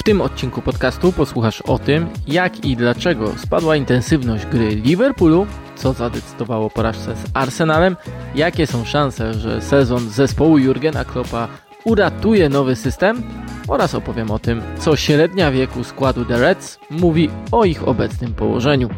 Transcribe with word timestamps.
W 0.00 0.02
tym 0.02 0.20
odcinku 0.20 0.62
podcastu 0.62 1.12
posłuchasz 1.12 1.60
o 1.60 1.78
tym, 1.78 2.08
jak 2.26 2.64
i 2.64 2.76
dlaczego 2.76 3.38
spadła 3.38 3.76
intensywność 3.76 4.46
gry 4.46 4.68
Liverpoolu, 4.68 5.46
co 5.76 5.92
zadecydowało 5.92 6.70
porażce 6.70 7.16
z 7.16 7.24
Arsenalem, 7.34 7.96
jakie 8.34 8.66
są 8.66 8.84
szanse, 8.84 9.34
że 9.34 9.60
sezon 9.60 10.10
zespołu 10.10 10.58
Jurgena 10.58 11.04
Kloppa 11.04 11.48
uratuje 11.84 12.48
nowy 12.48 12.76
system 12.76 13.22
oraz 13.68 13.94
opowiem 13.94 14.30
o 14.30 14.38
tym, 14.38 14.62
co 14.78 14.96
średnia 14.96 15.50
wieku 15.50 15.84
składu 15.84 16.24
The 16.24 16.38
Reds 16.38 16.78
mówi 16.90 17.30
o 17.52 17.64
ich 17.64 17.88
obecnym 17.88 18.34
położeniu. 18.34 18.88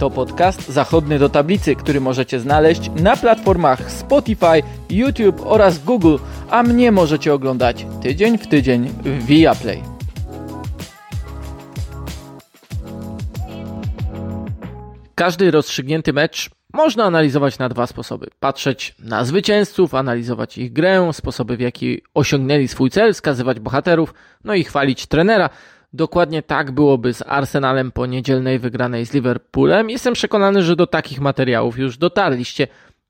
To 0.00 0.10
podcast 0.10 0.68
zachodny 0.68 1.18
do 1.18 1.28
tablicy, 1.28 1.76
który 1.76 2.00
możecie 2.00 2.40
znaleźć 2.40 2.90
na 2.96 3.16
platformach 3.16 3.92
Spotify, 3.92 4.62
YouTube 4.90 5.42
oraz 5.44 5.84
Google, 5.84 6.16
a 6.50 6.62
mnie 6.62 6.92
możecie 6.92 7.34
oglądać 7.34 7.86
tydzień 8.02 8.38
w 8.38 8.46
tydzień 8.46 8.88
w 8.88 9.26
Viaplay. 9.26 9.82
Każdy 15.14 15.50
rozstrzygnięty 15.50 16.12
mecz 16.12 16.50
można 16.72 17.04
analizować 17.04 17.58
na 17.58 17.68
dwa 17.68 17.86
sposoby. 17.86 18.26
Patrzeć 18.40 18.94
na 18.98 19.24
zwycięzców, 19.24 19.94
analizować 19.94 20.58
ich 20.58 20.72
grę, 20.72 21.10
sposoby 21.12 21.56
w 21.56 21.60
jaki 21.60 22.02
osiągnęli 22.14 22.68
swój 22.68 22.90
cel, 22.90 23.12
wskazywać 23.14 23.60
bohaterów, 23.60 24.14
no 24.44 24.54
i 24.54 24.64
chwalić 24.64 25.06
trenera. 25.06 25.50
Dokładnie 25.92 26.42
tak 26.42 26.70
byłoby 26.70 27.14
z 27.14 27.22
Arsenalem 27.26 27.92
po 27.92 28.06
niedzielnej 28.06 28.58
wygranej 28.58 29.06
z 29.06 29.12
Liverpoolem. 29.14 29.90
Jestem 29.90 30.14
przekonany, 30.14 30.62
że 30.62 30.76
do 30.76 30.86
takich 30.86 31.20
materiałów 31.20 31.78
już 31.78 31.98
dotarliście. 31.98 32.68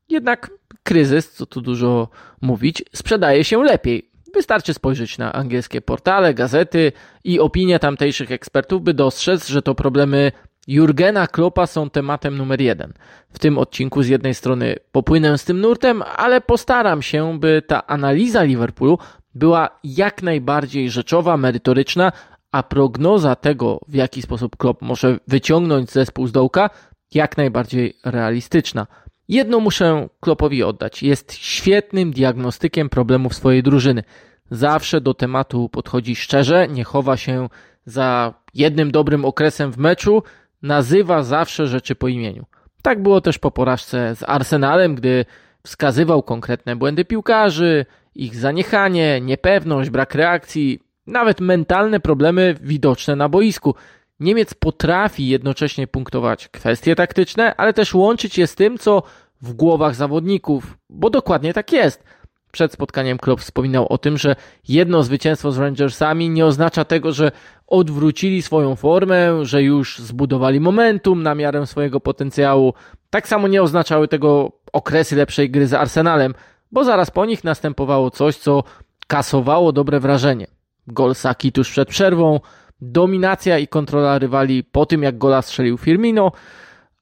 Jednak 0.08 0.50
kryzys, 0.82 1.32
co 1.32 1.46
tu 1.46 1.60
dużo 1.60 2.08
mówić, 2.40 2.82
sprzedaje 2.94 3.44
się 3.44 3.64
lepiej. 3.64 4.10
Wystarczy 4.34 4.74
spojrzeć 4.74 5.18
na 5.18 5.32
angielskie 5.32 5.80
portale, 5.80 6.34
gazety 6.34 6.92
i 7.24 7.40
opinie 7.40 7.78
tamtejszych 7.78 8.32
ekspertów, 8.32 8.82
by 8.82 8.94
dostrzec, 8.94 9.48
że 9.48 9.62
to 9.62 9.74
problemy 9.74 10.32
Jurgena 10.66 11.26
Kloppa 11.26 11.66
są 11.66 11.90
tematem 11.90 12.36
numer 12.36 12.60
jeden. 12.60 12.92
W 13.32 13.38
tym 13.38 13.58
odcinku 13.58 14.02
z 14.02 14.08
jednej 14.08 14.34
strony 14.34 14.76
popłynę 14.92 15.38
z 15.38 15.44
tym 15.44 15.60
nurtem, 15.60 16.02
ale 16.16 16.40
postaram 16.40 17.02
się, 17.02 17.38
by 17.38 17.62
ta 17.66 17.86
analiza 17.86 18.42
Liverpoolu 18.42 18.98
była 19.34 19.68
jak 19.84 20.22
najbardziej 20.22 20.90
rzeczowa, 20.90 21.36
merytoryczna, 21.36 22.12
a 22.52 22.62
prognoza 22.62 23.36
tego, 23.36 23.80
w 23.88 23.94
jaki 23.94 24.22
sposób 24.22 24.56
Klopp 24.56 24.82
może 24.82 25.18
wyciągnąć 25.28 25.90
zespół 25.90 26.26
z 26.26 26.32
dołka, 26.32 26.70
jak 27.14 27.36
najbardziej 27.36 27.96
realistyczna. 28.04 28.86
Jedno 29.28 29.60
muszę 29.60 30.08
Kloppowi 30.20 30.62
oddać. 30.62 31.02
Jest 31.02 31.32
świetnym 31.32 32.12
diagnostykiem 32.12 32.88
problemów 32.88 33.34
swojej 33.34 33.62
drużyny. 33.62 34.02
Zawsze 34.50 35.00
do 35.00 35.14
tematu 35.14 35.68
podchodzi 35.68 36.16
szczerze, 36.16 36.68
nie 36.68 36.84
chowa 36.84 37.16
się 37.16 37.48
za 37.84 38.34
jednym 38.54 38.90
dobrym 38.90 39.24
okresem 39.24 39.72
w 39.72 39.78
meczu, 39.78 40.22
nazywa 40.62 41.22
zawsze 41.22 41.66
rzeczy 41.66 41.94
po 41.94 42.08
imieniu. 42.08 42.46
Tak 42.82 43.02
było 43.02 43.20
też 43.20 43.38
po 43.38 43.50
porażce 43.50 44.16
z 44.16 44.22
Arsenalem, 44.22 44.94
gdy 44.94 45.24
wskazywał 45.62 46.22
konkretne 46.22 46.76
błędy 46.76 47.04
piłkarzy, 47.04 47.86
ich 48.14 48.36
zaniechanie, 48.36 49.20
niepewność, 49.20 49.90
brak 49.90 50.14
reakcji, 50.14 50.80
nawet 51.10 51.40
mentalne 51.40 52.00
problemy 52.00 52.54
widoczne 52.60 53.16
na 53.16 53.28
boisku. 53.28 53.74
Niemiec 54.20 54.54
potrafi 54.54 55.28
jednocześnie 55.28 55.86
punktować 55.86 56.48
kwestie 56.48 56.96
taktyczne, 56.96 57.54
ale 57.56 57.72
też 57.72 57.94
łączyć 57.94 58.38
je 58.38 58.46
z 58.46 58.54
tym, 58.54 58.78
co 58.78 59.02
w 59.42 59.52
głowach 59.52 59.94
zawodników, 59.94 60.78
bo 60.90 61.10
dokładnie 61.10 61.54
tak 61.54 61.72
jest. 61.72 62.04
Przed 62.52 62.72
spotkaniem 62.72 63.18
Klopp 63.18 63.42
wspominał 63.42 63.86
o 63.88 63.98
tym, 63.98 64.18
że 64.18 64.36
jedno 64.68 65.02
zwycięstwo 65.02 65.52
z 65.52 65.58
Rangersami 65.58 66.30
nie 66.30 66.46
oznacza 66.46 66.84
tego, 66.84 67.12
że 67.12 67.32
odwrócili 67.66 68.42
swoją 68.42 68.76
formę, 68.76 69.44
że 69.44 69.62
już 69.62 69.98
zbudowali 69.98 70.60
momentum 70.60 71.22
na 71.22 71.34
miarę 71.34 71.66
swojego 71.66 72.00
potencjału. 72.00 72.74
Tak 73.10 73.28
samo 73.28 73.48
nie 73.48 73.62
oznaczały 73.62 74.08
tego 74.08 74.52
okresy 74.72 75.16
lepszej 75.16 75.50
gry 75.50 75.66
z 75.66 75.74
Arsenalem, 75.74 76.34
bo 76.72 76.84
zaraz 76.84 77.10
po 77.10 77.26
nich 77.26 77.44
następowało 77.44 78.10
coś, 78.10 78.36
co 78.36 78.64
kasowało 79.06 79.72
dobre 79.72 80.00
wrażenie. 80.00 80.59
Gol 80.92 81.14
Saki 81.14 81.52
tuż 81.52 81.70
przed 81.70 81.88
przerwą, 81.88 82.40
dominacja 82.80 83.58
i 83.58 83.68
kontrola 83.68 84.18
rywali 84.18 84.64
po 84.64 84.86
tym, 84.86 85.02
jak 85.02 85.18
gola 85.18 85.42
strzelił 85.42 85.78
Firmino, 85.78 86.32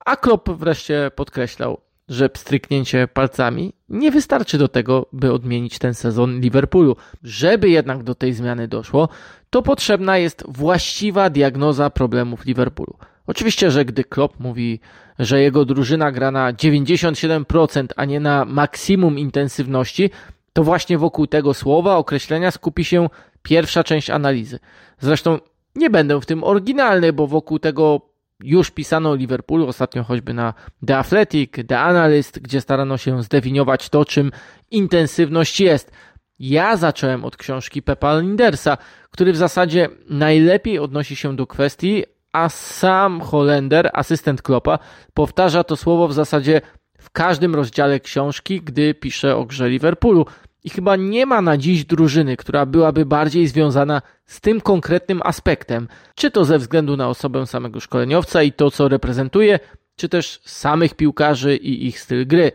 a 0.04 0.16
Klopp 0.16 0.50
wreszcie 0.50 1.10
podkreślał, 1.14 1.80
że 2.08 2.28
pstryknięcie 2.28 3.08
palcami 3.08 3.72
nie 3.88 4.10
wystarczy 4.10 4.58
do 4.58 4.68
tego, 4.68 5.06
by 5.12 5.32
odmienić 5.32 5.78
ten 5.78 5.94
sezon 5.94 6.40
Liverpoolu. 6.40 6.96
Żeby 7.22 7.70
jednak 7.70 8.02
do 8.02 8.14
tej 8.14 8.32
zmiany 8.32 8.68
doszło, 8.68 9.08
to 9.50 9.62
potrzebna 9.62 10.18
jest 10.18 10.44
właściwa 10.48 11.30
diagnoza 11.30 11.90
problemów 11.90 12.44
Liverpoolu. 12.44 12.94
Oczywiście, 13.26 13.70
że 13.70 13.84
gdy 13.84 14.04
Klopp 14.04 14.40
mówi, 14.40 14.80
że 15.18 15.40
jego 15.40 15.64
drużyna 15.64 16.12
gra 16.12 16.30
na 16.30 16.52
97%, 16.52 17.86
a 17.96 18.04
nie 18.04 18.20
na 18.20 18.44
maksimum 18.44 19.18
intensywności, 19.18 20.10
to 20.52 20.64
właśnie 20.64 20.98
wokół 20.98 21.26
tego 21.26 21.54
słowa, 21.54 21.96
określenia 21.96 22.50
skupi 22.50 22.84
się 22.84 23.08
pierwsza 23.42 23.84
część 23.84 24.10
analizy. 24.10 24.58
Zresztą 24.98 25.38
nie 25.74 25.90
będę 25.90 26.20
w 26.20 26.26
tym 26.26 26.44
oryginalny, 26.44 27.12
bo 27.12 27.26
wokół 27.26 27.58
tego 27.58 28.00
już 28.40 28.70
pisano 28.70 29.10
o 29.10 29.14
Liverpoolu, 29.14 29.66
ostatnio 29.66 30.04
choćby 30.04 30.34
na 30.34 30.54
The 30.86 30.98
Athletic, 30.98 31.52
The 31.68 31.78
Analyst, 31.78 32.38
gdzie 32.38 32.60
starano 32.60 32.96
się 32.96 33.22
zdefiniować 33.22 33.88
to, 33.88 34.04
czym 34.04 34.32
intensywność 34.70 35.60
jest. 35.60 35.92
Ja 36.38 36.76
zacząłem 36.76 37.24
od 37.24 37.36
książki 37.36 37.82
Pepa 37.82 38.18
Lindersa, 38.18 38.78
który 39.10 39.32
w 39.32 39.36
zasadzie 39.36 39.88
najlepiej 40.10 40.78
odnosi 40.78 41.16
się 41.16 41.36
do 41.36 41.46
kwestii, 41.46 42.04
a 42.32 42.48
sam 42.48 43.20
Holender, 43.20 43.90
asystent 43.92 44.42
Kloppa, 44.42 44.78
powtarza 45.14 45.64
to 45.64 45.76
słowo 45.76 46.08
w 46.08 46.12
zasadzie 46.12 46.60
w 46.98 47.10
każdym 47.10 47.54
rozdziale 47.54 48.00
książki, 48.00 48.60
gdy 48.60 48.94
pisze 48.94 49.36
o 49.36 49.44
grze 49.44 49.68
Liverpoolu. 49.68 50.26
I 50.64 50.70
chyba 50.70 50.96
nie 50.96 51.26
ma 51.26 51.42
na 51.42 51.56
dziś 51.56 51.84
drużyny, 51.84 52.36
która 52.36 52.66
byłaby 52.66 53.06
bardziej 53.06 53.46
związana 53.46 54.02
z 54.26 54.40
tym 54.40 54.60
konkretnym 54.60 55.20
aspektem, 55.24 55.88
czy 56.14 56.30
to 56.30 56.44
ze 56.44 56.58
względu 56.58 56.96
na 56.96 57.08
osobę 57.08 57.46
samego 57.46 57.80
szkoleniowca 57.80 58.42
i 58.42 58.52
to, 58.52 58.70
co 58.70 58.88
reprezentuje, 58.88 59.58
czy 59.96 60.08
też 60.08 60.40
samych 60.44 60.94
piłkarzy 60.94 61.56
i 61.56 61.86
ich 61.86 62.00
styl 62.00 62.26
gry. 62.26 62.52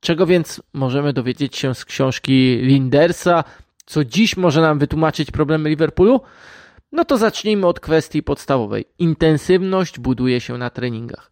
Czego 0.00 0.26
więc 0.26 0.62
możemy 0.72 1.12
dowiedzieć 1.12 1.56
się 1.56 1.74
z 1.74 1.84
książki 1.84 2.58
Lindersa, 2.62 3.44
co 3.86 4.04
dziś 4.04 4.36
może 4.36 4.60
nam 4.60 4.78
wytłumaczyć 4.78 5.30
problemy 5.30 5.68
Liverpoolu? 5.68 6.20
No 6.92 7.04
to 7.04 7.18
zacznijmy 7.18 7.66
od 7.66 7.80
kwestii 7.80 8.22
podstawowej. 8.22 8.84
Intensywność 8.98 9.98
buduje 9.98 10.40
się 10.40 10.58
na 10.58 10.70
treningach. 10.70 11.30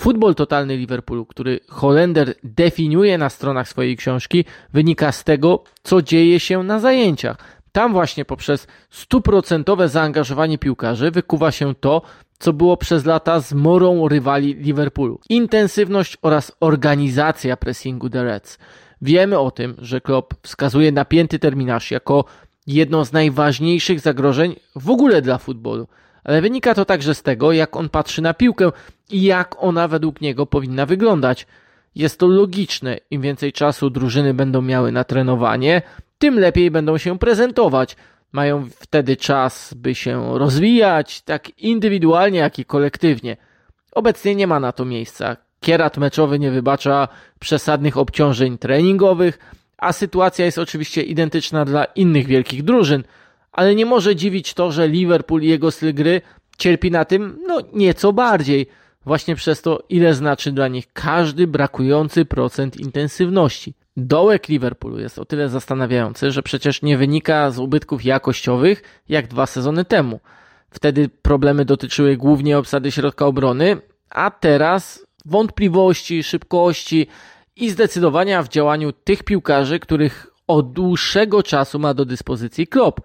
Futbol 0.00 0.34
totalny 0.34 0.76
Liverpoolu, 0.76 1.26
który 1.26 1.60
Holender 1.68 2.34
definiuje 2.44 3.18
na 3.18 3.30
stronach 3.30 3.68
swojej 3.68 3.96
książki, 3.96 4.44
wynika 4.72 5.12
z 5.12 5.24
tego, 5.24 5.64
co 5.82 6.02
dzieje 6.02 6.40
się 6.40 6.62
na 6.62 6.80
zajęciach. 6.80 7.36
Tam 7.72 7.92
właśnie 7.92 8.24
poprzez 8.24 8.66
stuprocentowe 8.90 9.88
zaangażowanie 9.88 10.58
piłkarzy 10.58 11.10
wykuwa 11.10 11.50
się 11.50 11.74
to, 11.74 12.02
co 12.38 12.52
było 12.52 12.76
przez 12.76 13.04
lata 13.04 13.40
zmorą 13.40 14.08
rywali 14.08 14.54
Liverpoolu. 14.54 15.20
Intensywność 15.28 16.16
oraz 16.22 16.52
organizacja 16.60 17.56
pressingu 17.56 18.10
The 18.10 18.24
Reds. 18.24 18.58
Wiemy 19.02 19.38
o 19.38 19.50
tym, 19.50 19.74
że 19.78 20.00
Klopp 20.00 20.34
wskazuje 20.42 20.92
napięty 20.92 21.38
terminarz 21.38 21.90
jako 21.90 22.24
jedno 22.66 23.04
z 23.04 23.12
najważniejszych 23.12 24.00
zagrożeń 24.00 24.56
w 24.76 24.90
ogóle 24.90 25.22
dla 25.22 25.38
futbolu 25.38 25.86
ale 26.24 26.40
wynika 26.40 26.74
to 26.74 26.84
także 26.84 27.14
z 27.14 27.22
tego, 27.22 27.52
jak 27.52 27.76
on 27.76 27.88
patrzy 27.88 28.22
na 28.22 28.34
piłkę 28.34 28.72
i 29.10 29.22
jak 29.22 29.56
ona 29.58 29.88
według 29.88 30.20
niego 30.20 30.46
powinna 30.46 30.86
wyglądać. 30.86 31.46
Jest 31.94 32.18
to 32.18 32.26
logiczne, 32.26 32.98
im 33.10 33.22
więcej 33.22 33.52
czasu 33.52 33.90
drużyny 33.90 34.34
będą 34.34 34.62
miały 34.62 34.92
na 34.92 35.04
trenowanie, 35.04 35.82
tym 36.18 36.38
lepiej 36.38 36.70
będą 36.70 36.98
się 36.98 37.18
prezentować. 37.18 37.96
Mają 38.32 38.68
wtedy 38.70 39.16
czas, 39.16 39.74
by 39.74 39.94
się 39.94 40.38
rozwijać, 40.38 41.22
tak 41.22 41.58
indywidualnie, 41.58 42.38
jak 42.38 42.58
i 42.58 42.64
kolektywnie. 42.64 43.36
Obecnie 43.92 44.34
nie 44.34 44.46
ma 44.46 44.60
na 44.60 44.72
to 44.72 44.84
miejsca. 44.84 45.36
Kierat 45.60 45.98
meczowy 45.98 46.38
nie 46.38 46.50
wybacza 46.50 47.08
przesadnych 47.38 47.96
obciążeń 47.96 48.58
treningowych, 48.58 49.38
a 49.78 49.92
sytuacja 49.92 50.44
jest 50.44 50.58
oczywiście 50.58 51.02
identyczna 51.02 51.64
dla 51.64 51.84
innych 51.84 52.26
wielkich 52.26 52.62
drużyn– 52.62 53.04
ale 53.52 53.74
nie 53.74 53.86
może 53.86 54.16
dziwić 54.16 54.54
to, 54.54 54.72
że 54.72 54.88
Liverpool 54.88 55.42
i 55.42 55.48
jego 55.48 55.70
styl 55.70 55.94
gry 55.94 56.20
cierpi 56.58 56.90
na 56.90 57.04
tym, 57.04 57.38
no 57.46 57.60
nieco 57.72 58.12
bardziej, 58.12 58.66
właśnie 59.04 59.36
przez 59.36 59.62
to, 59.62 59.82
ile 59.88 60.14
znaczy 60.14 60.52
dla 60.52 60.68
nich 60.68 60.92
każdy 60.92 61.46
brakujący 61.46 62.24
procent 62.24 62.76
intensywności. 62.76 63.74
Dołek 63.96 64.48
Liverpoolu 64.48 64.98
jest 64.98 65.18
o 65.18 65.24
tyle 65.24 65.48
zastanawiający, 65.48 66.30
że 66.30 66.42
przecież 66.42 66.82
nie 66.82 66.98
wynika 66.98 67.50
z 67.50 67.58
ubytków 67.58 68.04
jakościowych 68.04 68.82
jak 69.08 69.28
dwa 69.28 69.46
sezony 69.46 69.84
temu. 69.84 70.20
Wtedy 70.70 71.08
problemy 71.22 71.64
dotyczyły 71.64 72.16
głównie 72.16 72.58
obsady 72.58 72.90
środka 72.92 73.26
obrony, 73.26 73.76
a 74.10 74.30
teraz 74.30 75.06
wątpliwości, 75.24 76.22
szybkości 76.22 77.06
i 77.56 77.70
zdecydowania 77.70 78.42
w 78.42 78.48
działaniu 78.48 78.92
tych 78.92 79.22
piłkarzy, 79.22 79.78
których 79.78 80.26
od 80.46 80.72
dłuższego 80.72 81.42
czasu 81.42 81.78
ma 81.78 81.94
do 81.94 82.04
dyspozycji 82.04 82.66
Klopp. 82.66 83.00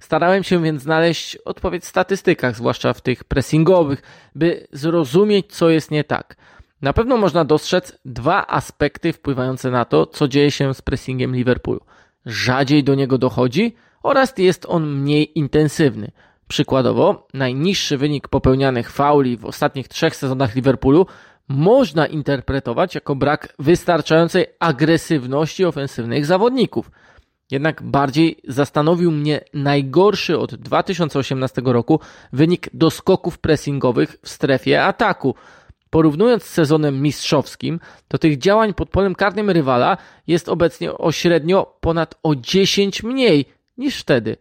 Starałem 0.00 0.44
się 0.44 0.62
więc 0.62 0.82
znaleźć 0.82 1.36
odpowiedź 1.36 1.84
w 1.84 1.88
statystykach, 1.88 2.56
zwłaszcza 2.56 2.92
w 2.92 3.00
tych 3.00 3.24
pressingowych, 3.24 4.02
by 4.34 4.66
zrozumieć, 4.72 5.46
co 5.52 5.70
jest 5.70 5.90
nie 5.90 6.04
tak. 6.04 6.36
Na 6.82 6.92
pewno 6.92 7.16
można 7.16 7.44
dostrzec 7.44 7.98
dwa 8.04 8.46
aspekty 8.46 9.12
wpływające 9.12 9.70
na 9.70 9.84
to, 9.84 10.06
co 10.06 10.28
dzieje 10.28 10.50
się 10.50 10.74
z 10.74 10.82
pressingiem 10.82 11.34
Liverpoolu. 11.36 11.80
Rzadziej 12.26 12.84
do 12.84 12.94
niego 12.94 13.18
dochodzi 13.18 13.74
oraz 14.02 14.38
jest 14.38 14.66
on 14.68 14.86
mniej 14.86 15.38
intensywny. 15.38 16.10
Przykładowo, 16.48 17.28
najniższy 17.34 17.98
wynik 17.98 18.28
popełnianych 18.28 18.90
fauli 18.90 19.36
w 19.36 19.44
ostatnich 19.44 19.88
trzech 19.88 20.16
sezonach 20.16 20.54
Liverpoolu 20.54 21.06
można 21.48 22.06
interpretować 22.06 22.94
jako 22.94 23.14
brak 23.14 23.54
wystarczającej 23.58 24.46
agresywności 24.60 25.64
ofensywnych 25.64 26.26
zawodników. 26.26 26.90
Jednak 27.50 27.82
bardziej 27.82 28.36
zastanowił 28.48 29.10
mnie 29.10 29.40
najgorszy 29.54 30.38
od 30.38 30.54
2018 30.54 31.62
roku 31.64 32.00
wynik 32.32 32.68
doskoków 32.74 33.38
pressingowych 33.38 34.16
w 34.22 34.28
strefie 34.28 34.84
ataku. 34.84 35.34
Porównując 35.90 36.44
z 36.44 36.50
sezonem 36.50 37.02
mistrzowskim, 37.02 37.80
to 38.08 38.18
tych 38.18 38.38
działań 38.38 38.74
pod 38.74 38.90
polem 38.90 39.14
karnym 39.14 39.50
rywala 39.50 39.96
jest 40.26 40.48
obecnie 40.48 40.92
o 40.92 41.12
średnio 41.12 41.76
ponad 41.80 42.14
o 42.22 42.34
10 42.34 43.02
mniej 43.02 43.44
niż 43.78 44.00
wtedy. 44.00 44.36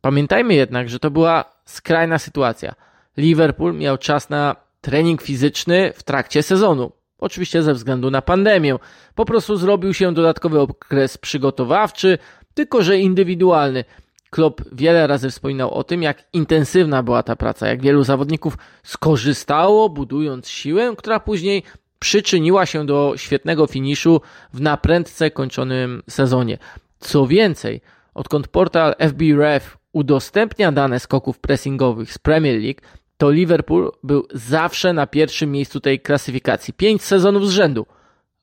Pamiętajmy 0.00 0.54
jednak, 0.54 0.88
że 0.88 0.98
to 0.98 1.10
była 1.10 1.44
skrajna 1.64 2.18
sytuacja. 2.18 2.74
Liverpool 3.16 3.74
miał 3.74 3.98
czas 3.98 4.30
na 4.30 4.56
trening 4.80 5.22
fizyczny 5.22 5.92
w 5.96 6.02
trakcie 6.02 6.42
sezonu. 6.42 6.92
Oczywiście 7.18 7.62
ze 7.62 7.74
względu 7.74 8.10
na 8.10 8.22
pandemię. 8.22 8.76
Po 9.14 9.24
prostu 9.24 9.56
zrobił 9.56 9.94
się 9.94 10.14
dodatkowy 10.14 10.60
okres 10.60 11.18
przygotowawczy, 11.18 12.18
tylko 12.58 12.82
że 12.82 12.98
indywidualny. 12.98 13.84
Klopp 14.30 14.60
wiele 14.72 15.06
razy 15.06 15.30
wspominał 15.30 15.70
o 15.70 15.84
tym, 15.84 16.02
jak 16.02 16.24
intensywna 16.32 17.02
była 17.02 17.22
ta 17.22 17.36
praca, 17.36 17.68
jak 17.68 17.82
wielu 17.82 18.04
zawodników 18.04 18.58
skorzystało, 18.82 19.88
budując 19.88 20.48
siłę, 20.48 20.94
która 20.96 21.20
później 21.20 21.62
przyczyniła 21.98 22.66
się 22.66 22.86
do 22.86 23.12
świetnego 23.16 23.66
finiszu 23.66 24.20
w 24.52 24.60
naprędce 24.60 25.30
kończonym 25.30 26.02
sezonie. 26.10 26.58
Co 27.00 27.26
więcej, 27.26 27.80
odkąd 28.14 28.48
portal 28.48 28.94
FBref 28.98 29.78
udostępnia 29.92 30.72
dane 30.72 31.00
skoków 31.00 31.38
pressingowych 31.38 32.12
z 32.12 32.18
Premier 32.18 32.62
League, 32.62 32.80
to 33.16 33.30
Liverpool 33.30 33.92
był 34.02 34.26
zawsze 34.34 34.92
na 34.92 35.06
pierwszym 35.06 35.52
miejscu 35.52 35.80
tej 35.80 36.00
klasyfikacji. 36.00 36.74
Pięć 36.74 37.02
sezonów 37.02 37.48
z 37.48 37.50
rzędu. 37.50 37.86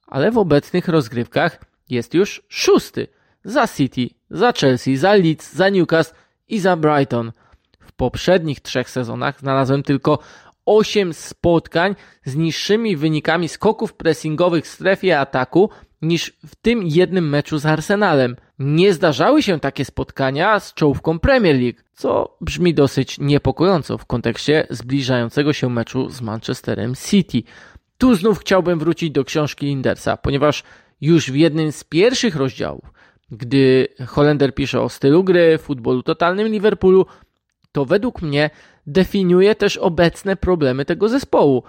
Ale 0.08 0.32
w 0.32 0.38
obecnych 0.38 0.88
rozgrywkach 0.88 1.60
jest 1.90 2.14
już 2.14 2.42
szósty. 2.50 3.08
Za 3.45 3.68
City, 3.68 4.09
za 4.30 4.53
Chelsea, 4.53 4.97
za 4.97 5.13
Leeds, 5.13 5.53
za 5.53 5.69
Newcastle 5.69 6.15
i 6.47 6.59
za 6.59 6.75
Brighton. 6.75 7.31
W 7.80 7.92
poprzednich 7.92 8.59
trzech 8.59 8.89
sezonach 8.89 9.39
znalazłem 9.39 9.83
tylko 9.83 10.19
8 10.65 11.13
spotkań 11.13 11.95
z 12.25 12.36
niższymi 12.36 12.97
wynikami 12.97 13.50
skoków 13.50 13.94
pressingowych 13.94 14.65
w 14.65 14.68
strefie 14.68 15.19
ataku 15.19 15.69
niż 16.01 16.33
w 16.47 16.56
tym 16.56 16.83
jednym 16.83 17.30
meczu 17.30 17.57
z 17.57 17.65
Arsenalem. 17.65 18.36
Nie 18.59 18.94
zdarzały 18.94 19.44
się 19.44 19.59
takie 19.59 19.86
spotkania 19.86 20.59
z 20.59 20.74
czołówką 20.74 21.19
Premier 21.19 21.56
League, 21.56 21.80
co 21.94 22.38
brzmi 22.42 22.74
dosyć 22.74 23.19
niepokojąco 23.19 23.97
w 23.97 24.06
kontekście 24.06 24.68
zbliżającego 24.69 25.53
się 25.53 25.69
meczu 25.69 26.09
z 26.09 26.21
Manchesterem 26.21 26.95
City. 26.95 27.44
Tu 27.97 28.15
znów 28.15 28.39
chciałbym 28.39 28.80
wrócić 28.80 29.12
do 29.12 29.24
książki 29.24 29.65
Lindersa, 29.65 30.18
ponieważ 30.18 30.63
już 31.01 31.31
w 31.31 31.36
jednym 31.36 31.71
z 31.71 31.83
pierwszych 31.83 32.36
rozdziałów, 32.36 32.94
gdy 33.31 33.88
Holender 34.07 34.56
pisze 34.56 34.81
o 34.81 34.89
stylu 34.89 35.24
gry, 35.24 35.57
futbolu 35.57 36.04
totalnym 36.04 36.48
Liverpoolu, 36.48 37.06
to 37.72 37.86
według 37.86 38.22
mnie 38.22 38.50
definiuje 38.88 39.56
też 39.56 39.77
obecne 39.77 40.36
problemy 40.36 40.86
tego 40.86 41.10
zespołu. 41.10 41.63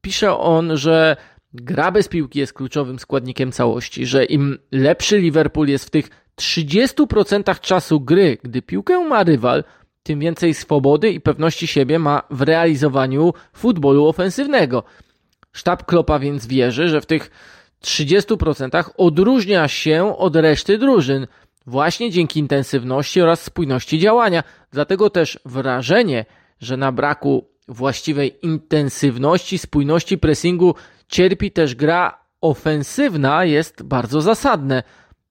Pisze 0.00 0.38
on, 0.38 0.76
że 0.76 1.16
gra 1.52 1.92
bez 1.92 2.08
piłki 2.08 2.38
jest 2.38 2.52
kluczowym 2.52 2.98
składnikiem 2.98 3.52
całości, 3.52 4.06
że 4.06 4.24
im 4.24 4.58
lepszy 4.72 5.18
Liverpool 5.18 5.68
jest 5.68 5.84
w 5.84 5.90
tych 5.90 6.08
30% 6.40 7.60
czasu 7.60 8.00
gry, 8.00 8.38
gdy 8.42 8.62
piłkę 8.62 9.04
ma 9.04 9.24
rywal, 9.24 9.64
tym 10.02 10.20
więcej 10.20 10.54
swobody 10.54 11.10
i 11.10 11.20
pewności 11.20 11.66
siebie 11.66 11.98
ma 11.98 12.22
w 12.30 12.42
realizowaniu 12.42 13.32
futbolu 13.52 14.06
ofensywnego. 14.06 14.84
Sztab 15.52 15.84
Klopa 15.84 16.18
więc 16.18 16.46
wierzy, 16.46 16.88
że 16.88 17.00
w 17.00 17.06
tych 17.06 17.30
30% 17.84 18.90
odróżnia 18.96 19.68
się 19.68 20.16
od 20.18 20.36
reszty 20.36 20.78
drużyn 20.78 21.26
właśnie 21.66 22.10
dzięki 22.10 22.40
intensywności 22.40 23.20
oraz 23.20 23.42
spójności 23.42 23.98
działania. 23.98 24.42
Dlatego 24.70 25.10
też 25.10 25.38
wrażenie, 25.44 26.24
że 26.60 26.76
na 26.76 26.92
braku 26.92 27.48
właściwej 27.68 28.46
intensywności, 28.46 29.58
spójności 29.58 30.18
pressingu 30.18 30.74
cierpi 31.08 31.50
też 31.50 31.74
gra 31.74 32.20
ofensywna 32.40 33.44
jest 33.44 33.82
bardzo 33.82 34.20
zasadne. 34.20 34.82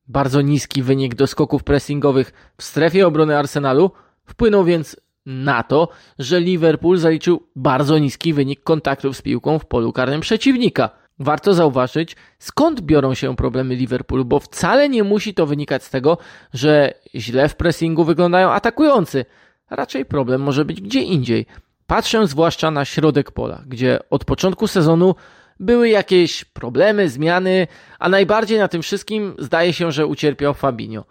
Bardzo 0.08 0.42
niski 0.42 0.84
wynik 0.84 1.16
doskoków 1.16 1.64
pressingowych 1.64 2.54
w 2.58 2.64
strefie 2.64 3.08
obrony 3.08 3.38
Arsenalu 3.38 3.92
wpłynął 4.26 4.64
więc 4.64 4.96
na 5.26 5.64
to, 5.64 5.90
że 6.20 6.40
Liverpool 6.40 6.98
zaliczył 6.98 7.44
bardzo 7.56 7.98
niski 7.98 8.34
wynik 8.34 8.64
kontaktów 8.64 9.18
z 9.18 9.22
piłką 9.22 9.60
w 9.60 9.66
polu 9.66 9.94
karnym 9.94 10.22
przeciwnika. 10.22 10.90
Warto 11.20 11.54
zauważyć, 11.54 12.16
skąd 12.40 12.82
biorą 12.82 13.14
się 13.14 13.36
problemy 13.36 13.76
Liverpoolu, 13.76 14.26
bo 14.26 14.40
wcale 14.40 14.90
nie 14.90 15.04
musi 15.04 15.34
to 15.34 15.46
wynikać 15.46 15.84
z 15.84 15.90
tego, 15.90 16.18
że 16.54 16.94
źle 17.16 17.50
w 17.50 17.56
pressingu 17.56 18.04
wyglądają 18.04 18.52
atakujący. 18.52 19.26
Raczej 19.70 20.06
problem 20.06 20.42
może 20.42 20.66
być 20.66 20.82
gdzie 20.82 21.02
indziej. 21.02 21.46
Patrzę 21.88 22.28
zwłaszcza 22.28 22.72
na 22.72 22.86
środek 22.86 23.32
pola, 23.32 23.64
gdzie 23.68 24.00
od 24.10 24.26
początku 24.26 24.68
sezonu 24.68 25.16
były 25.60 25.90
jakieś 25.90 26.46
problemy, 26.46 27.10
zmiany, 27.10 27.68
a 28.00 28.10
najbardziej 28.10 28.60
na 28.60 28.68
tym 28.68 28.82
wszystkim 28.82 29.36
zdaje 29.40 29.74
się, 29.74 29.92
że 29.92 30.08
ucierpiał 30.08 30.54
Fabinho. 30.54 31.06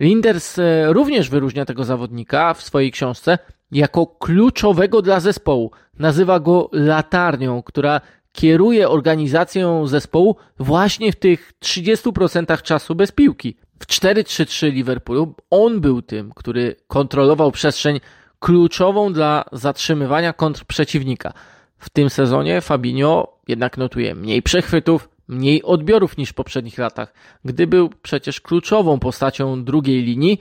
Linders 0.00 0.58
e, 0.58 0.92
również 0.92 1.28
wyróżnia 1.28 1.64
tego 1.64 1.84
zawodnika 1.84 2.54
w 2.54 2.62
swojej 2.62 2.92
książce 2.92 3.38
jako 3.72 4.06
kluczowego 4.06 5.02
dla 5.02 5.20
zespołu. 5.20 5.70
Nazywa 5.98 6.40
go 6.40 6.68
latarnią, 6.72 7.62
która 7.62 8.00
kieruje 8.32 8.88
organizacją 8.88 9.86
zespołu 9.86 10.36
właśnie 10.58 11.12
w 11.12 11.16
tych 11.16 11.52
30% 11.62 12.62
czasu 12.62 12.94
bez 12.94 13.12
piłki. 13.12 13.56
W 13.78 13.86
4-3-3 13.86 14.72
Liverpoolu 14.72 15.34
on 15.50 15.80
był 15.80 16.02
tym, 16.02 16.32
który 16.34 16.76
kontrolował 16.88 17.52
przestrzeń 17.52 18.00
kluczową 18.38 19.12
dla 19.12 19.44
zatrzymywania 19.52 20.32
kontr 20.32 20.64
przeciwnika. 20.64 21.32
W 21.78 21.90
tym 21.90 22.10
sezonie 22.10 22.60
Fabinho 22.60 23.40
jednak 23.48 23.78
notuje 23.78 24.14
mniej 24.14 24.42
przechwytów, 24.42 25.08
mniej 25.28 25.62
odbiorów 25.62 26.16
niż 26.16 26.30
w 26.30 26.34
poprzednich 26.34 26.78
latach, 26.78 27.12
gdy 27.44 27.66
był 27.66 27.90
przecież 28.02 28.40
kluczową 28.40 28.98
postacią 28.98 29.64
drugiej 29.64 30.02
linii, 30.02 30.40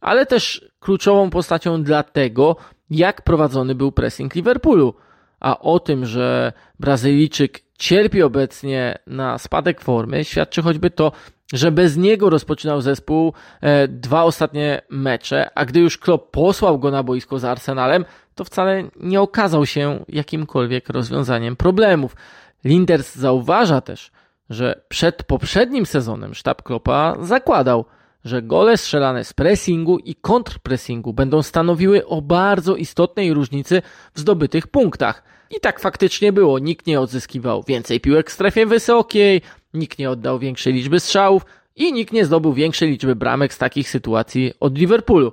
ale 0.00 0.26
też 0.26 0.70
kluczową 0.80 1.30
postacią 1.30 1.82
dla 1.82 2.02
tego, 2.02 2.56
jak 2.90 3.22
prowadzony 3.22 3.74
był 3.74 3.92
pressing 3.92 4.34
Liverpoolu. 4.34 4.94
A 5.40 5.58
o 5.58 5.80
tym, 5.80 6.06
że 6.06 6.52
Brazylijczyk 6.80 7.60
cierpi 7.78 8.22
obecnie 8.22 8.98
na 9.06 9.38
spadek 9.38 9.80
formy, 9.80 10.24
świadczy 10.24 10.62
choćby 10.62 10.90
to, 10.90 11.12
że 11.52 11.72
bez 11.72 11.96
niego 11.96 12.30
rozpoczynał 12.30 12.80
zespół 12.80 13.32
e, 13.60 13.88
dwa 13.88 14.22
ostatnie 14.22 14.82
mecze, 14.90 15.50
a 15.54 15.64
gdy 15.64 15.80
już 15.80 15.98
Klopp 15.98 16.30
posłał 16.30 16.78
go 16.78 16.90
na 16.90 17.02
boisko 17.02 17.38
z 17.38 17.44
Arsenalem, 17.44 18.04
to 18.34 18.44
wcale 18.44 18.84
nie 19.00 19.20
okazał 19.20 19.66
się 19.66 20.04
jakimkolwiek 20.08 20.88
rozwiązaniem 20.88 21.56
problemów. 21.56 22.16
Linders 22.64 23.14
zauważa 23.14 23.80
też, 23.80 24.10
że 24.50 24.80
przed 24.88 25.22
poprzednim 25.22 25.86
sezonem 25.86 26.34
sztab 26.34 26.62
Kloppa 26.62 27.16
zakładał, 27.20 27.84
że 28.24 28.42
gole 28.42 28.76
strzelane 28.76 29.24
z 29.24 29.32
pressingu 29.32 29.98
i 29.98 30.14
kontrpressingu 30.14 31.12
będą 31.12 31.42
stanowiły 31.42 32.06
o 32.06 32.22
bardzo 32.22 32.76
istotnej 32.76 33.34
różnicy 33.34 33.82
w 34.14 34.20
zdobytych 34.20 34.66
punktach. 34.66 35.22
I 35.56 35.60
tak 35.60 35.80
faktycznie 35.80 36.32
było. 36.32 36.58
Nikt 36.58 36.86
nie 36.86 37.00
odzyskiwał 37.00 37.64
więcej 37.68 38.00
piłek 38.00 38.30
w 38.30 38.32
strefie 38.32 38.66
wysokiej, 38.66 39.42
nikt 39.74 39.98
nie 39.98 40.10
oddał 40.10 40.38
większej 40.38 40.72
liczby 40.72 41.00
strzałów 41.00 41.46
i 41.76 41.92
nikt 41.92 42.12
nie 42.12 42.24
zdobył 42.24 42.52
większej 42.52 42.90
liczby 42.90 43.16
bramek 43.16 43.54
z 43.54 43.58
takich 43.58 43.90
sytuacji 43.90 44.52
od 44.60 44.78
Liverpoolu. 44.78 45.32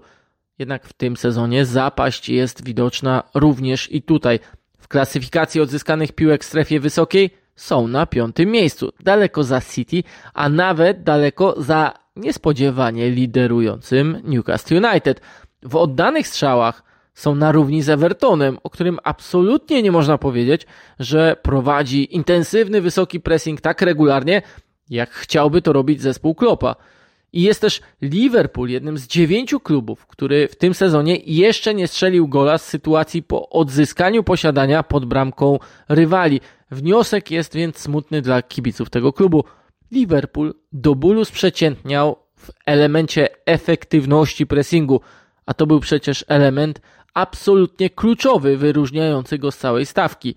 Jednak 0.60 0.86
w 0.86 0.94
tym 0.94 1.17
sezonie 1.17 1.65
zapaść 1.65 2.29
jest 2.29 2.65
widoczna 2.65 3.24
również 3.34 3.91
i 3.91 4.01
tutaj. 4.01 4.39
W 4.77 4.88
klasyfikacji 4.88 5.62
odzyskanych 5.62 6.12
piłek 6.12 6.44
w 6.44 6.48
strefie 6.48 6.79
wysokiej 6.79 7.29
są 7.56 7.88
na 7.88 8.06
piątym 8.06 8.51
miejscu, 8.51 8.91
daleko 9.00 9.44
za 9.44 9.62
City, 9.62 10.03
a 10.34 10.50
nawet 10.50 11.03
daleko 11.03 11.62
za 11.62 11.94
niespodziewanie 12.18 13.10
liderującym 13.10 14.22
Newcastle 14.24 14.76
United. 14.76 15.22
W 15.64 15.76
oddanych 15.76 16.28
strzałach 16.28 16.84
są 17.14 17.36
na 17.36 17.52
równi 17.52 17.82
z 17.82 17.90
Evertonem, 17.90 18.58
o 18.64 18.70
którym 18.70 19.00
absolutnie 19.04 19.84
nie 19.84 19.92
można 19.92 20.18
powiedzieć, 20.18 20.66
że 21.00 21.36
prowadzi 21.42 22.16
intensywny, 22.16 22.82
wysoki 22.82 23.20
pressing 23.20 23.62
tak 23.62 23.82
regularnie, 23.82 24.42
jak 24.90 25.10
chciałby 25.10 25.62
to 25.62 25.74
robić 25.74 26.02
zespół 26.02 26.36
Klopa. 26.36 26.76
I 27.34 27.42
jest 27.42 27.62
też 27.62 27.82
Liverpool, 28.02 28.70
jednym 28.70 28.98
z 28.98 29.08
dziewięciu 29.08 29.60
klubów, 29.60 30.08
który 30.08 30.48
w 30.48 30.56
tym 30.56 30.74
sezonie 30.74 31.18
jeszcze 31.26 31.74
nie 31.74 31.88
strzelił 31.88 32.28
gola 32.28 32.58
z 32.58 32.66
sytuacji 32.66 33.24
po 33.24 33.50
odzyskaniu 33.50 34.24
posiadania 34.24 34.84
pod 34.84 35.06
bramką 35.06 35.60
rywali. 35.90 36.42
Wniosek 36.72 37.32
jest 37.32 37.56
więc 37.56 37.78
smutny 37.78 38.22
dla 38.22 38.42
kibiców 38.42 38.90
tego 38.90 39.14
klubu. 39.14 39.44
Liverpool 39.91 40.53
do 40.72 40.96
bólu 40.96 41.25
sprzeciętniał 41.25 42.15
w 42.36 42.51
elemencie 42.65 43.27
efektywności 43.46 44.48
pressingu, 44.48 45.01
a 45.46 45.53
to 45.53 45.67
był 45.67 45.79
przecież 45.79 46.25
element 46.27 46.82
absolutnie 47.13 47.89
kluczowy, 47.89 48.58
wyróżniający 48.58 49.38
go 49.38 49.51
z 49.51 49.58
całej 49.58 49.86
stawki. 49.86 50.36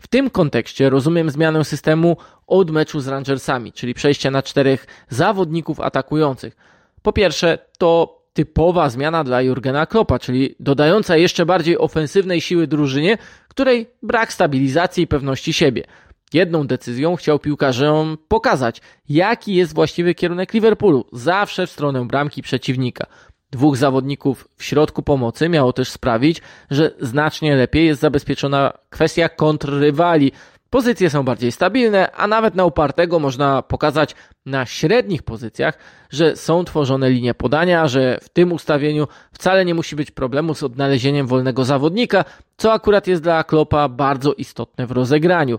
W 0.00 0.08
tym 0.08 0.30
kontekście 0.30 0.90
rozumiem 0.90 1.30
zmianę 1.30 1.64
systemu 1.64 2.16
od 2.46 2.70
meczu 2.70 3.00
z 3.00 3.08
Rangersami, 3.08 3.72
czyli 3.72 3.94
przejście 3.94 4.30
na 4.30 4.42
czterech 4.42 4.86
zawodników 5.08 5.80
atakujących. 5.80 6.56
Po 7.02 7.12
pierwsze, 7.12 7.58
to 7.78 8.20
typowa 8.32 8.90
zmiana 8.90 9.24
dla 9.24 9.42
Jurgena 9.42 9.86
Kloppa, 9.86 10.18
czyli 10.18 10.54
dodająca 10.60 11.16
jeszcze 11.16 11.46
bardziej 11.46 11.78
ofensywnej 11.78 12.40
siły 12.40 12.66
drużynie, 12.66 13.18
której 13.48 13.86
brak 14.02 14.32
stabilizacji 14.32 15.04
i 15.04 15.06
pewności 15.06 15.52
siebie. 15.52 15.84
Jedną 16.34 16.66
decyzją 16.66 17.16
chciał 17.16 17.38
piłkarzom 17.38 18.18
pokazać, 18.28 18.80
jaki 19.08 19.54
jest 19.54 19.74
właściwy 19.74 20.14
kierunek 20.14 20.54
Liverpoolu, 20.54 21.04
zawsze 21.12 21.66
w 21.66 21.70
stronę 21.70 22.06
bramki 22.06 22.42
przeciwnika. 22.42 23.06
Dwóch 23.50 23.76
zawodników 23.76 24.48
w 24.56 24.64
środku 24.64 25.02
pomocy 25.02 25.48
miało 25.48 25.72
też 25.72 25.90
sprawić, 25.90 26.42
że 26.70 26.90
znacznie 27.00 27.56
lepiej 27.56 27.86
jest 27.86 28.00
zabezpieczona 28.00 28.72
kwestia 28.90 29.28
kontrrywali. 29.28 30.32
Pozycje 30.70 31.10
są 31.10 31.22
bardziej 31.22 31.52
stabilne, 31.52 32.12
a 32.12 32.26
nawet 32.26 32.54
na 32.54 32.64
upartego 32.64 33.18
można 33.18 33.62
pokazać 33.62 34.14
na 34.46 34.66
średnich 34.66 35.22
pozycjach, 35.22 35.78
że 36.10 36.36
są 36.36 36.64
tworzone 36.64 37.10
linie 37.10 37.34
podania, 37.34 37.88
że 37.88 38.18
w 38.22 38.28
tym 38.28 38.52
ustawieniu 38.52 39.08
wcale 39.32 39.64
nie 39.64 39.74
musi 39.74 39.96
być 39.96 40.10
problemu 40.10 40.54
z 40.54 40.62
odnalezieniem 40.62 41.26
wolnego 41.26 41.64
zawodnika, 41.64 42.24
co 42.56 42.72
akurat 42.72 43.06
jest 43.06 43.22
dla 43.22 43.44
Klopa 43.44 43.88
bardzo 43.88 44.32
istotne 44.32 44.86
w 44.86 44.90
rozegraniu. 44.90 45.58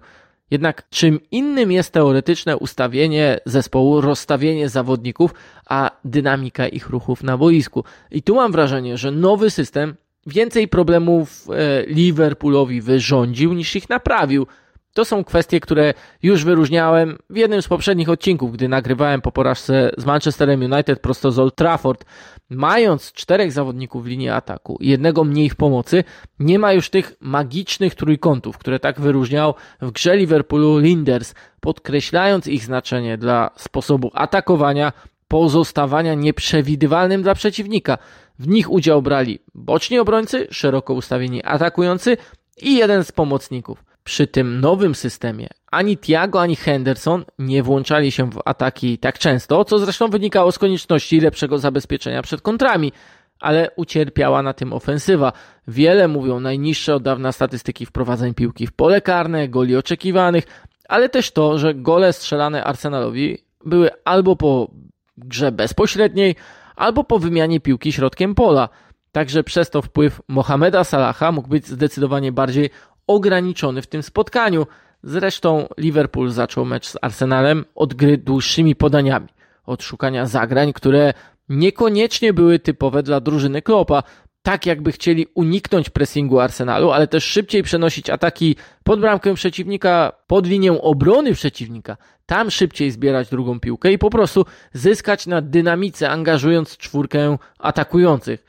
Jednak 0.51 0.89
czym 0.89 1.19
innym 1.31 1.71
jest 1.71 1.91
teoretyczne 1.91 2.57
ustawienie 2.57 3.39
zespołu, 3.45 4.01
rozstawienie 4.01 4.69
zawodników, 4.69 5.33
a 5.65 5.91
dynamika 6.05 6.67
ich 6.67 6.89
ruchów 6.89 7.23
na 7.23 7.37
boisku. 7.37 7.83
I 8.11 8.23
tu 8.23 8.35
mam 8.35 8.51
wrażenie, 8.51 8.97
że 8.97 9.11
nowy 9.11 9.49
system 9.49 9.95
więcej 10.27 10.67
problemów 10.67 11.47
e, 11.49 11.85
Liverpoolowi 11.85 12.81
wyrządził 12.81 13.53
niż 13.53 13.75
ich 13.75 13.89
naprawił. 13.89 14.47
To 14.93 15.05
są 15.05 15.23
kwestie, 15.23 15.59
które 15.59 15.93
już 16.23 16.43
wyróżniałem 16.43 17.17
w 17.29 17.37
jednym 17.37 17.61
z 17.61 17.67
poprzednich 17.67 18.09
odcinków, 18.09 18.51
gdy 18.51 18.67
nagrywałem 18.67 19.21
po 19.21 19.31
porażce 19.31 19.91
z 19.97 20.05
Manchesterem 20.05 20.61
United 20.61 20.99
prosto 20.99 21.31
z 21.31 21.39
Old 21.39 21.55
Trafford. 21.55 22.05
Mając 22.49 23.11
czterech 23.11 23.51
zawodników 23.51 24.03
w 24.03 24.07
linii 24.07 24.29
ataku 24.29 24.77
i 24.79 24.89
jednego 24.89 25.23
mniej 25.23 25.49
w 25.49 25.55
pomocy, 25.55 26.03
nie 26.39 26.59
ma 26.59 26.73
już 26.73 26.89
tych 26.89 27.13
magicznych 27.21 27.95
trójkątów, 27.95 28.57
które 28.57 28.79
tak 28.79 29.01
wyróżniał 29.01 29.53
w 29.81 29.91
grze 29.91 30.17
Liverpoolu 30.17 30.79
Linders, 30.79 31.33
podkreślając 31.59 32.47
ich 32.47 32.63
znaczenie 32.65 33.17
dla 33.17 33.51
sposobu 33.55 34.11
atakowania, 34.13 34.93
pozostawania 35.27 36.13
nieprzewidywalnym 36.13 37.21
dla 37.23 37.35
przeciwnika. 37.35 37.97
W 38.39 38.47
nich 38.47 38.71
udział 38.71 39.01
brali 39.01 39.39
boczni 39.55 39.99
obrońcy, 39.99 40.47
szeroko 40.49 40.93
ustawieni 40.93 41.43
atakujący 41.43 42.17
i 42.61 42.75
jeden 42.75 43.03
z 43.03 43.11
pomocników. 43.11 43.90
Przy 44.03 44.27
tym 44.27 44.61
nowym 44.61 44.95
systemie 44.95 45.47
ani 45.71 45.97
Thiago, 45.97 46.41
ani 46.41 46.55
Henderson 46.55 47.25
nie 47.39 47.63
włączali 47.63 48.11
się 48.11 48.29
w 48.29 48.41
ataki 48.45 48.97
tak 48.97 49.19
często, 49.19 49.65
co 49.65 49.79
zresztą 49.79 50.09
wynikało 50.09 50.51
z 50.51 50.59
konieczności 50.59 51.19
lepszego 51.19 51.57
zabezpieczenia 51.57 52.21
przed 52.21 52.41
kontrami, 52.41 52.91
ale 53.39 53.71
ucierpiała 53.75 54.41
na 54.41 54.53
tym 54.53 54.73
ofensywa. 54.73 55.33
Wiele 55.67 56.07
mówią 56.07 56.39
najniższe 56.39 56.95
od 56.95 57.03
dawna 57.03 57.31
statystyki 57.31 57.85
wprowadzeń 57.85 58.33
piłki 58.33 58.67
w 58.67 58.71
pole 58.71 59.01
karne, 59.01 59.49
goli 59.49 59.75
oczekiwanych, 59.75 60.43
ale 60.89 61.09
też 61.09 61.31
to, 61.31 61.57
że 61.57 61.75
gole 61.75 62.13
strzelane 62.13 62.63
Arsenalowi 62.63 63.37
były 63.65 63.89
albo 64.05 64.35
po 64.35 64.71
grze 65.17 65.51
bezpośredniej, 65.51 66.35
albo 66.75 67.03
po 67.03 67.19
wymianie 67.19 67.59
piłki 67.59 67.91
środkiem 67.91 68.35
pola. 68.35 68.69
Także 69.11 69.43
przez 69.43 69.69
to 69.69 69.81
wpływ 69.81 70.21
Mohameda 70.27 70.83
Salaha 70.83 71.31
mógł 71.31 71.47
być 71.47 71.67
zdecydowanie 71.67 72.31
bardziej 72.31 72.69
ograniczony 73.11 73.81
w 73.81 73.87
tym 73.87 74.03
spotkaniu. 74.03 74.67
Zresztą 75.03 75.67
Liverpool 75.77 76.31
zaczął 76.31 76.65
mecz 76.65 76.87
z 76.87 76.97
Arsenalem 77.01 77.65
od 77.75 77.93
gry 77.93 78.17
dłuższymi 78.17 78.75
podaniami, 78.75 79.27
od 79.65 79.83
szukania 79.83 80.25
zagrań, 80.25 80.73
które 80.73 81.13
niekoniecznie 81.49 82.33
były 82.33 82.59
typowe 82.59 83.03
dla 83.03 83.19
drużyny 83.19 83.61
Klopa, 83.61 84.03
tak 84.43 84.65
jakby 84.65 84.91
chcieli 84.91 85.27
uniknąć 85.33 85.89
pressingu 85.89 86.39
Arsenalu, 86.39 86.91
ale 86.91 87.07
też 87.07 87.23
szybciej 87.23 87.63
przenosić 87.63 88.09
ataki 88.09 88.55
pod 88.83 88.99
bramkę 88.99 89.33
przeciwnika, 89.33 90.11
pod 90.27 90.47
linię 90.47 90.81
obrony 90.81 91.33
przeciwnika, 91.33 91.97
tam 92.25 92.51
szybciej 92.51 92.91
zbierać 92.91 93.29
drugą 93.29 93.59
piłkę 93.59 93.91
i 93.91 93.97
po 93.97 94.09
prostu 94.09 94.45
zyskać 94.73 95.27
na 95.27 95.41
dynamice, 95.41 96.09
angażując 96.09 96.77
czwórkę 96.77 97.37
atakujących 97.59 98.45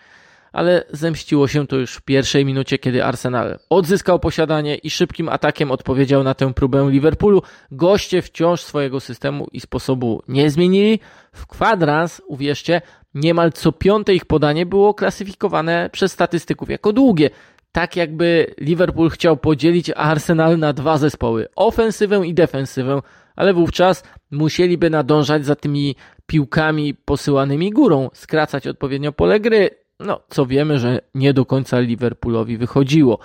ale 0.53 0.85
zemściło 0.91 1.49
się 1.49 1.67
to 1.67 1.77
już 1.77 1.95
w 1.95 2.03
pierwszej 2.03 2.45
minucie, 2.45 2.79
kiedy 2.79 3.05
Arsenal 3.05 3.59
odzyskał 3.71 4.19
posiadanie 4.19 4.75
i 4.75 4.91
szybkim 4.91 5.29
atakiem 5.29 5.71
odpowiedział 5.71 6.23
na 6.23 6.35
tę 6.35 6.55
próbę 6.55 6.91
Liverpoolu. 6.91 7.43
Goście 7.71 8.23
wciąż 8.23 8.61
swojego 8.61 9.01
systemu 9.01 9.47
i 9.53 9.61
sposobu 9.61 10.23
nie 10.29 10.51
zmienili. 10.51 11.01
W 11.33 11.47
kwadrans, 11.47 12.23
uwierzcie, 12.27 12.81
niemal 13.15 13.53
co 13.53 13.73
piąte 13.73 14.15
ich 14.15 14.25
podanie 14.25 14.67
było 14.67 14.95
klasyfikowane 14.95 15.91
przez 15.93 16.13
statystyków 16.13 16.71
jako 16.71 16.93
długie. 16.93 17.31
Tak 17.73 17.97
jakby 17.97 18.55
Liverpool 18.59 19.11
chciał 19.11 19.37
podzielić 19.37 19.91
Arsenal 19.97 20.59
na 20.59 20.73
dwa 20.73 20.99
zespoły, 20.99 21.49
ofensywę 21.57 22.27
i 22.27 22.35
defensywę, 22.35 23.01
ale 23.37 23.55
wówczas 23.55 24.05
musieliby 24.31 24.91
nadążać 24.91 25.47
za 25.47 25.57
tymi 25.57 25.97
piłkami 26.27 26.95
posyłanymi 26.95 27.71
górą, 27.71 28.11
skracać 28.15 28.67
odpowiednio 28.67 29.13
pole 29.13 29.41
gry, 29.41 29.71
no, 30.01 30.21
co 30.29 30.47
wiemy, 30.47 30.79
że 30.79 31.01
nie 31.15 31.35
do 31.35 31.47
końca 31.47 31.81
Liverpoolowi 31.81 32.57
wychodziło. 32.57 33.19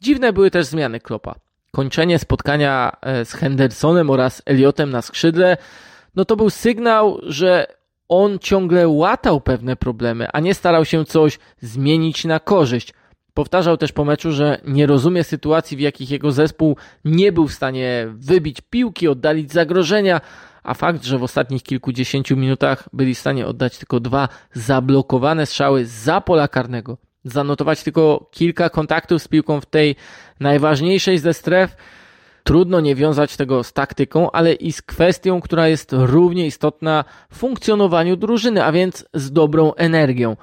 Dziwne 0.00 0.32
były 0.32 0.50
też 0.50 0.66
zmiany 0.66 1.00
Klopa. 1.00 1.34
Kończenie 1.70 2.18
spotkania 2.18 2.96
e, 3.00 3.24
z 3.24 3.32
Hendersonem 3.32 4.10
oraz 4.10 4.42
Elliotem 4.46 4.90
na 4.90 5.02
skrzydle, 5.02 5.56
no 6.14 6.24
to 6.24 6.36
był 6.36 6.50
sygnał, 6.50 7.18
że 7.22 7.66
on 8.08 8.38
ciągle 8.38 8.88
łatał 8.88 9.40
pewne 9.40 9.76
problemy, 9.76 10.28
a 10.32 10.40
nie 10.40 10.54
starał 10.54 10.84
się 10.84 11.04
coś 11.04 11.38
zmienić 11.60 12.24
na 12.24 12.40
korzyść. 12.40 12.94
Powtarzał 13.34 13.76
też 13.76 13.92
po 13.92 14.04
meczu, 14.04 14.32
że 14.32 14.60
nie 14.64 14.86
rozumie 14.86 15.24
sytuacji, 15.24 15.76
w 15.76 15.80
jakich 15.80 16.10
jego 16.10 16.32
zespół 16.32 16.76
nie 17.04 17.32
był 17.32 17.48
w 17.48 17.52
stanie 17.52 18.06
wybić 18.14 18.60
piłki, 18.60 19.08
oddalić 19.08 19.52
zagrożenia, 19.52 20.20
a 20.62 20.74
fakt, 20.74 21.04
że 21.04 21.18
w 21.18 21.22
ostatnich 21.22 21.62
kilkudziesięciu 21.62 22.36
minutach 22.36 22.88
byli 22.92 23.14
w 23.14 23.18
stanie 23.18 23.46
oddać 23.46 23.78
tylko 23.78 24.00
dwa 24.00 24.28
zablokowane 24.52 25.46
strzały 25.46 25.86
za 25.86 26.20
pola 26.20 26.48
karnego, 26.48 26.98
zanotować 27.24 27.82
tylko 27.82 28.26
kilka 28.30 28.70
kontaktów 28.70 29.22
z 29.22 29.28
piłką 29.28 29.60
w 29.60 29.66
tej 29.66 29.96
najważniejszej 30.40 31.18
ze 31.18 31.34
stref, 31.34 31.76
Trudno 32.44 32.80
nie 32.80 32.94
wiązać 32.94 33.36
tego 33.36 33.64
z 33.64 33.72
taktyką, 33.72 34.30
ale 34.30 34.52
i 34.52 34.72
z 34.72 34.82
kwestią, 34.82 35.40
która 35.40 35.68
jest 35.68 35.92
równie 35.92 36.46
istotna 36.46 37.04
w 37.30 37.36
funkcjonowaniu 37.36 38.16
drużyny, 38.16 38.64
a 38.64 38.72
więc 38.72 39.04
z 39.14 39.32
dobrą 39.32 39.74
energią. 39.74 40.36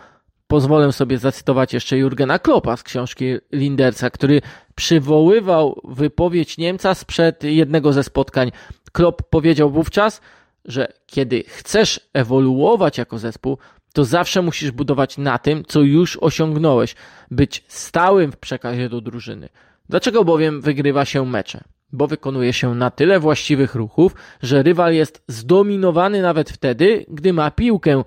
Pozwolę 0.47 0.91
sobie 0.91 1.17
zacytować 1.17 1.73
jeszcze 1.73 1.97
Jurgena 1.97 2.39
Kloppa 2.39 2.77
z 2.77 2.83
książki 2.83 3.25
Lindersa, 3.51 4.09
który 4.09 4.41
przywoływał 4.75 5.81
wypowiedź 5.83 6.57
Niemca 6.57 6.95
sprzed 6.95 7.43
jednego 7.43 7.93
ze 7.93 8.03
spotkań. 8.03 8.51
Klopp 8.91 9.23
powiedział 9.29 9.69
wówczas, 9.69 10.21
że 10.65 10.93
kiedy 11.05 11.43
chcesz 11.47 12.09
ewoluować 12.13 12.97
jako 12.97 13.19
zespół, 13.19 13.57
to 13.93 14.05
zawsze 14.05 14.41
musisz 14.41 14.71
budować 14.71 15.17
na 15.17 15.37
tym, 15.37 15.63
co 15.67 15.81
już 15.81 16.17
osiągnąłeś, 16.21 16.95
być 17.31 17.63
stałym 17.67 18.31
w 18.31 18.37
przekazie 18.37 18.89
do 18.89 19.01
drużyny. 19.01 19.49
Dlaczego 19.89 20.23
bowiem 20.23 20.61
wygrywa 20.61 21.05
się 21.05 21.25
mecze? 21.25 21.63
Bo 21.91 22.07
wykonuje 22.07 22.53
się 22.53 22.75
na 22.75 22.91
tyle 22.91 23.19
właściwych 23.19 23.75
ruchów, 23.75 24.15
że 24.41 24.63
rywal 24.63 24.93
jest 24.93 25.23
zdominowany 25.27 26.21
nawet 26.21 26.49
wtedy, 26.49 27.05
gdy 27.07 27.33
ma 27.33 27.51
piłkę. 27.51 28.03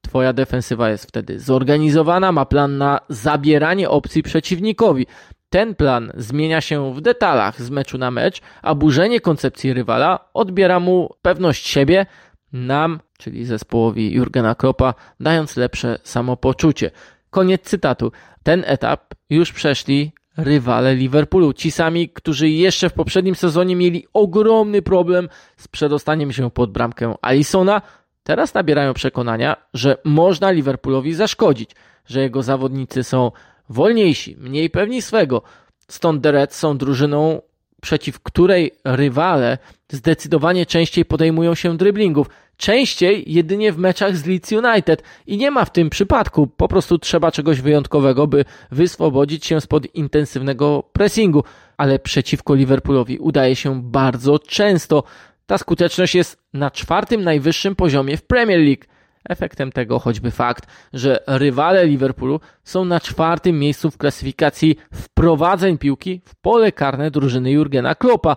Twoja 0.00 0.32
defensywa 0.32 0.90
jest 0.90 1.06
wtedy 1.06 1.40
zorganizowana, 1.40 2.32
ma 2.32 2.44
plan 2.44 2.78
na 2.78 3.00
zabieranie 3.08 3.90
opcji 3.90 4.22
przeciwnikowi. 4.22 5.06
Ten 5.54 5.74
plan 5.74 6.12
zmienia 6.16 6.60
się 6.60 6.94
w 6.94 7.00
detalach 7.00 7.62
z 7.62 7.70
meczu 7.70 7.98
na 7.98 8.10
mecz, 8.10 8.40
a 8.62 8.74
burzenie 8.74 9.20
koncepcji 9.20 9.72
rywala 9.72 10.28
odbiera 10.34 10.80
mu 10.80 11.10
pewność 11.22 11.66
siebie, 11.66 12.06
nam, 12.52 13.00
czyli 13.18 13.44
zespołowi 13.44 14.12
Jurgena 14.12 14.54
Kloppa, 14.54 14.94
dając 15.20 15.56
lepsze 15.56 15.98
samopoczucie. 16.02 16.90
Koniec 17.30 17.62
cytatu. 17.62 18.12
Ten 18.42 18.64
etap 18.66 19.14
już 19.30 19.52
przeszli 19.52 20.12
rywale 20.36 20.94
Liverpoolu. 20.94 21.52
Ci 21.52 21.70
sami, 21.70 22.08
którzy 22.08 22.48
jeszcze 22.48 22.90
w 22.90 22.92
poprzednim 22.92 23.34
sezonie 23.34 23.76
mieli 23.76 24.06
ogromny 24.12 24.82
problem 24.82 25.28
z 25.56 25.68
przedostaniem 25.68 26.32
się 26.32 26.50
pod 26.50 26.72
bramkę 26.72 27.14
Alisona, 27.22 27.82
teraz 28.22 28.54
nabierają 28.54 28.94
przekonania, 28.94 29.56
że 29.74 29.96
można 30.04 30.50
Liverpoolowi 30.50 31.14
zaszkodzić, 31.14 31.70
że 32.06 32.20
jego 32.20 32.42
zawodnicy 32.42 33.04
są 33.04 33.30
wolniejsi, 33.68 34.36
mniej 34.38 34.70
pewni 34.70 35.02
swego. 35.02 35.42
Stąd 35.88 36.22
The 36.22 36.32
Reds 36.32 36.56
są 36.56 36.78
drużyną, 36.78 37.42
przeciw 37.82 38.20
której 38.20 38.72
rywale 38.84 39.58
zdecydowanie 39.88 40.66
częściej 40.66 41.04
podejmują 41.04 41.54
się 41.54 41.76
driblingów. 41.76 42.26
Częściej 42.56 43.24
jedynie 43.26 43.72
w 43.72 43.78
meczach 43.78 44.16
z 44.16 44.26
Leeds 44.26 44.52
United 44.52 45.02
i 45.26 45.36
nie 45.36 45.50
ma 45.50 45.64
w 45.64 45.72
tym 45.72 45.90
przypadku. 45.90 46.46
Po 46.46 46.68
prostu 46.68 46.98
trzeba 46.98 47.32
czegoś 47.32 47.60
wyjątkowego, 47.60 48.26
by 48.26 48.44
wyswobodzić 48.70 49.46
się 49.46 49.60
spod 49.60 49.94
intensywnego 49.94 50.82
pressingu. 50.92 51.44
Ale 51.76 51.98
przeciwko 51.98 52.54
Liverpoolowi 52.54 53.18
udaje 53.18 53.56
się 53.56 53.82
bardzo 53.82 54.38
często. 54.38 55.04
Ta 55.46 55.58
skuteczność 55.58 56.14
jest 56.14 56.42
na 56.52 56.70
czwartym 56.70 57.24
najwyższym 57.24 57.76
poziomie 57.76 58.16
w 58.16 58.22
Premier 58.22 58.60
League. 58.60 58.84
Efektem 59.28 59.72
tego 59.72 59.98
choćby 59.98 60.30
fakt, 60.30 60.66
że 60.92 61.22
rywale 61.26 61.86
Liverpoolu 61.86 62.40
są 62.64 62.84
na 62.84 63.00
czwartym 63.00 63.58
miejscu 63.58 63.90
w 63.90 63.98
klasyfikacji 63.98 64.76
wprowadzeń 64.92 65.78
piłki 65.78 66.20
w 66.24 66.34
pole 66.34 66.72
karne 66.72 67.10
drużyny 67.10 67.50
Jurgena 67.50 67.94
Kloppa. 67.94 68.36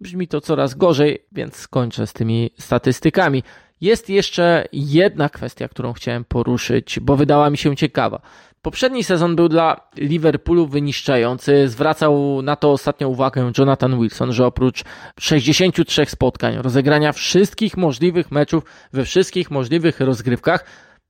Brzmi 0.00 0.28
to 0.28 0.40
coraz 0.40 0.74
gorzej, 0.74 1.24
więc 1.32 1.56
skończę 1.56 2.06
z 2.06 2.12
tymi 2.12 2.50
statystykami. 2.58 3.42
Jest 3.80 4.10
jeszcze 4.10 4.68
jedna 4.72 5.28
kwestia, 5.28 5.68
którą 5.68 5.92
chciałem 5.92 6.24
poruszyć, 6.24 7.00
bo 7.00 7.16
wydała 7.16 7.50
mi 7.50 7.58
się 7.58 7.76
ciekawa. 7.76 8.20
Poprzedni 8.64 9.04
sezon 9.04 9.36
był 9.36 9.48
dla 9.48 9.80
Liverpoolu 9.96 10.66
wyniszczający. 10.66 11.68
Zwracał 11.68 12.42
na 12.42 12.56
to 12.56 12.72
ostatnio 12.72 13.08
uwagę 13.08 13.52
Jonathan 13.58 14.00
Wilson, 14.00 14.32
że 14.32 14.46
oprócz 14.46 14.84
63 15.20 16.06
spotkań, 16.06 16.56
rozegrania 16.56 17.12
wszystkich 17.12 17.76
możliwych 17.76 18.30
meczów 18.30 18.64
we 18.92 19.04
wszystkich 19.04 19.50
możliwych 19.50 20.00
rozgrywkach, 20.00 20.64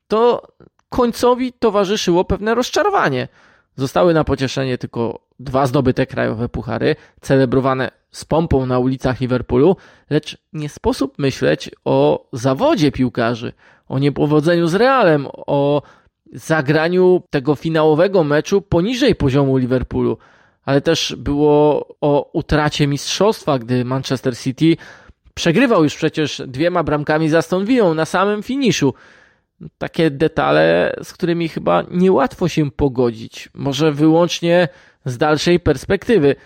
to 0.08 0.42
końcowi 0.88 1.52
towarzyszyło 1.52 2.24
pewne 2.24 2.54
rozczarowanie. 2.54 3.28
Zostały 3.76 4.14
na 4.14 4.24
pocieszenie 4.24 4.78
tylko 4.78 5.20
dwa 5.38 5.66
zdobyte 5.66 6.06
krajowe 6.06 6.48
puchary, 6.48 6.96
celebrowane 7.20 7.90
z 8.10 8.24
pompą 8.24 8.66
na 8.66 8.78
ulicach 8.78 9.20
Liverpoolu, 9.20 9.76
lecz 10.10 10.38
nie 10.52 10.68
sposób 10.68 11.18
myśleć 11.18 11.70
o 11.84 12.28
zawodzie 12.32 12.92
piłkarzy, 12.92 13.52
o 13.88 13.98
niepowodzeniu 13.98 14.66
z 14.66 14.74
Realem, 14.74 15.26
o 15.32 15.82
zagraniu 16.34 17.22
tego 17.30 17.54
finałowego 17.54 18.24
meczu 18.24 18.62
poniżej 18.62 19.14
poziomu 19.14 19.56
Liverpoolu, 19.56 20.18
ale 20.64 20.80
też 20.80 21.14
było 21.18 21.88
o 22.00 22.30
utracie 22.32 22.86
mistrzostwa, 22.86 23.58
gdy 23.58 23.84
Manchester 23.84 24.38
City 24.38 24.76
przegrywał 25.34 25.84
już 25.84 25.96
przecież 25.96 26.42
dwiema 26.46 26.82
bramkami 26.82 27.28
za 27.28 27.38
Aston 27.38 27.66
na 27.94 28.04
samym 28.04 28.42
finiszu. 28.42 28.94
Takie 29.78 30.10
detale, 30.10 30.96
z 31.02 31.12
którymi 31.12 31.48
chyba 31.48 31.84
niełatwo 31.90 32.48
się 32.48 32.70
pogodzić, 32.70 33.48
może 33.54 33.92
wyłącznie 33.92 34.68
z 35.04 35.18
dalszej 35.18 35.60
perspektywy. 35.60 36.36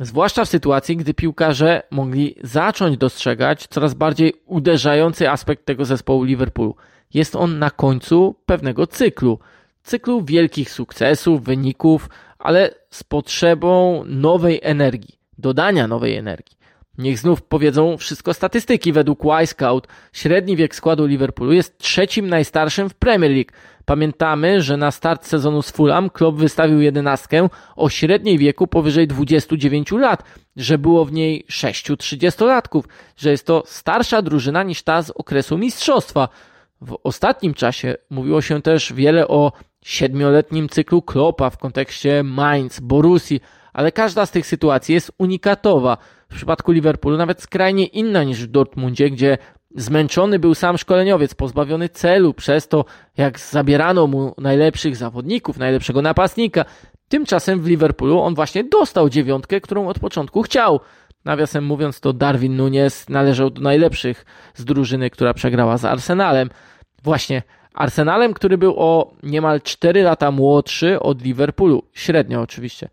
Zwłaszcza 0.00 0.44
w 0.44 0.48
sytuacji, 0.48 0.96
gdy 0.96 1.14
piłkarze 1.14 1.82
mogli 1.90 2.34
zacząć 2.42 2.96
dostrzegać 2.96 3.66
coraz 3.66 3.94
bardziej 3.94 4.32
uderzający 4.46 5.30
aspekt 5.30 5.64
tego 5.64 5.84
zespołu 5.84 6.24
Liverpoolu. 6.24 6.76
Jest 7.14 7.36
on 7.36 7.58
na 7.58 7.70
końcu 7.70 8.34
pewnego 8.46 8.86
cyklu. 8.86 9.38
Cyklu 9.82 10.24
wielkich 10.24 10.70
sukcesów, 10.70 11.44
wyników, 11.44 12.08
ale 12.38 12.70
z 12.90 13.04
potrzebą 13.04 14.02
nowej 14.06 14.60
energii, 14.62 15.18
dodania 15.38 15.88
nowej 15.88 16.16
energii. 16.16 16.56
Niech 16.98 17.18
znów 17.18 17.42
powiedzą 17.42 17.96
wszystko 17.96 18.34
statystyki. 18.34 18.92
Według 18.92 19.24
Y-Scout 19.24 19.88
średni 20.12 20.56
wiek 20.56 20.74
składu 20.74 21.06
Liverpoolu 21.06 21.52
jest 21.52 21.78
trzecim 21.78 22.28
najstarszym 22.28 22.90
w 22.90 22.94
Premier 22.94 23.30
League. 23.30 23.50
Pamiętamy, 23.84 24.62
że 24.62 24.76
na 24.76 24.90
start 24.90 25.26
sezonu 25.26 25.62
z 25.62 25.70
Fulham 25.70 26.10
klub 26.10 26.38
wystawił 26.38 26.80
jedenastkę 26.80 27.48
o 27.76 27.88
średniej 27.88 28.38
wieku 28.38 28.66
powyżej 28.66 29.06
29 29.06 29.92
lat, 29.92 30.22
że 30.56 30.78
było 30.78 31.04
w 31.04 31.12
niej 31.12 31.44
sześciu 31.48 31.96
trzydziestolatków, 31.96 32.88
że 33.16 33.30
jest 33.30 33.46
to 33.46 33.62
starsza 33.66 34.22
drużyna 34.22 34.62
niż 34.62 34.82
ta 34.82 35.02
z 35.02 35.10
okresu 35.10 35.58
mistrzostwa. 35.58 36.28
W 36.80 36.98
ostatnim 37.04 37.54
czasie 37.54 37.94
mówiło 38.10 38.42
się 38.42 38.62
też 38.62 38.92
wiele 38.92 39.28
o 39.28 39.52
siedmioletnim 39.84 40.68
cyklu 40.68 41.02
Klopa 41.02 41.50
w 41.50 41.58
kontekście 41.58 42.22
Mainz, 42.22 42.80
Borusi, 42.80 43.40
ale 43.72 43.92
każda 43.92 44.26
z 44.26 44.30
tych 44.30 44.46
sytuacji 44.46 44.94
jest 44.94 45.12
unikatowa. 45.18 45.96
W 46.28 46.34
przypadku 46.34 46.72
Liverpoolu 46.72 47.16
nawet 47.16 47.42
skrajnie 47.42 47.86
inna 47.86 48.24
niż 48.24 48.46
w 48.46 48.50
Dortmundzie, 48.50 49.10
gdzie 49.10 49.38
zmęczony 49.76 50.38
był 50.38 50.54
sam 50.54 50.78
szkoleniowiec, 50.78 51.34
pozbawiony 51.34 51.88
celu 51.88 52.34
przez 52.34 52.68
to, 52.68 52.84
jak 53.16 53.40
zabierano 53.40 54.06
mu 54.06 54.34
najlepszych 54.38 54.96
zawodników, 54.96 55.58
najlepszego 55.58 56.02
napastnika. 56.02 56.64
Tymczasem 57.08 57.60
w 57.60 57.66
Liverpoolu 57.66 58.20
on 58.20 58.34
właśnie 58.34 58.64
dostał 58.64 59.08
dziewiątkę, 59.08 59.60
którą 59.60 59.88
od 59.88 59.98
początku 59.98 60.42
chciał. 60.42 60.80
Nawiasem 61.24 61.64
mówiąc, 61.64 62.00
to 62.00 62.12
Darwin 62.12 62.56
Nunes 62.56 63.08
należał 63.08 63.50
do 63.50 63.60
najlepszych 63.60 64.24
z 64.54 64.64
drużyny, 64.64 65.10
która 65.10 65.34
przegrała 65.34 65.78
z 65.78 65.84
Arsenalem. 65.84 66.50
Właśnie 67.02 67.42
Arsenalem, 67.74 68.34
który 68.34 68.58
był 68.58 68.74
o 68.76 69.14
niemal 69.22 69.60
4 69.60 70.02
lata 70.02 70.30
młodszy 70.30 71.00
od 71.00 71.22
Liverpoolu. 71.22 71.82
Średnio 71.92 72.40
oczywiście. 72.40 72.88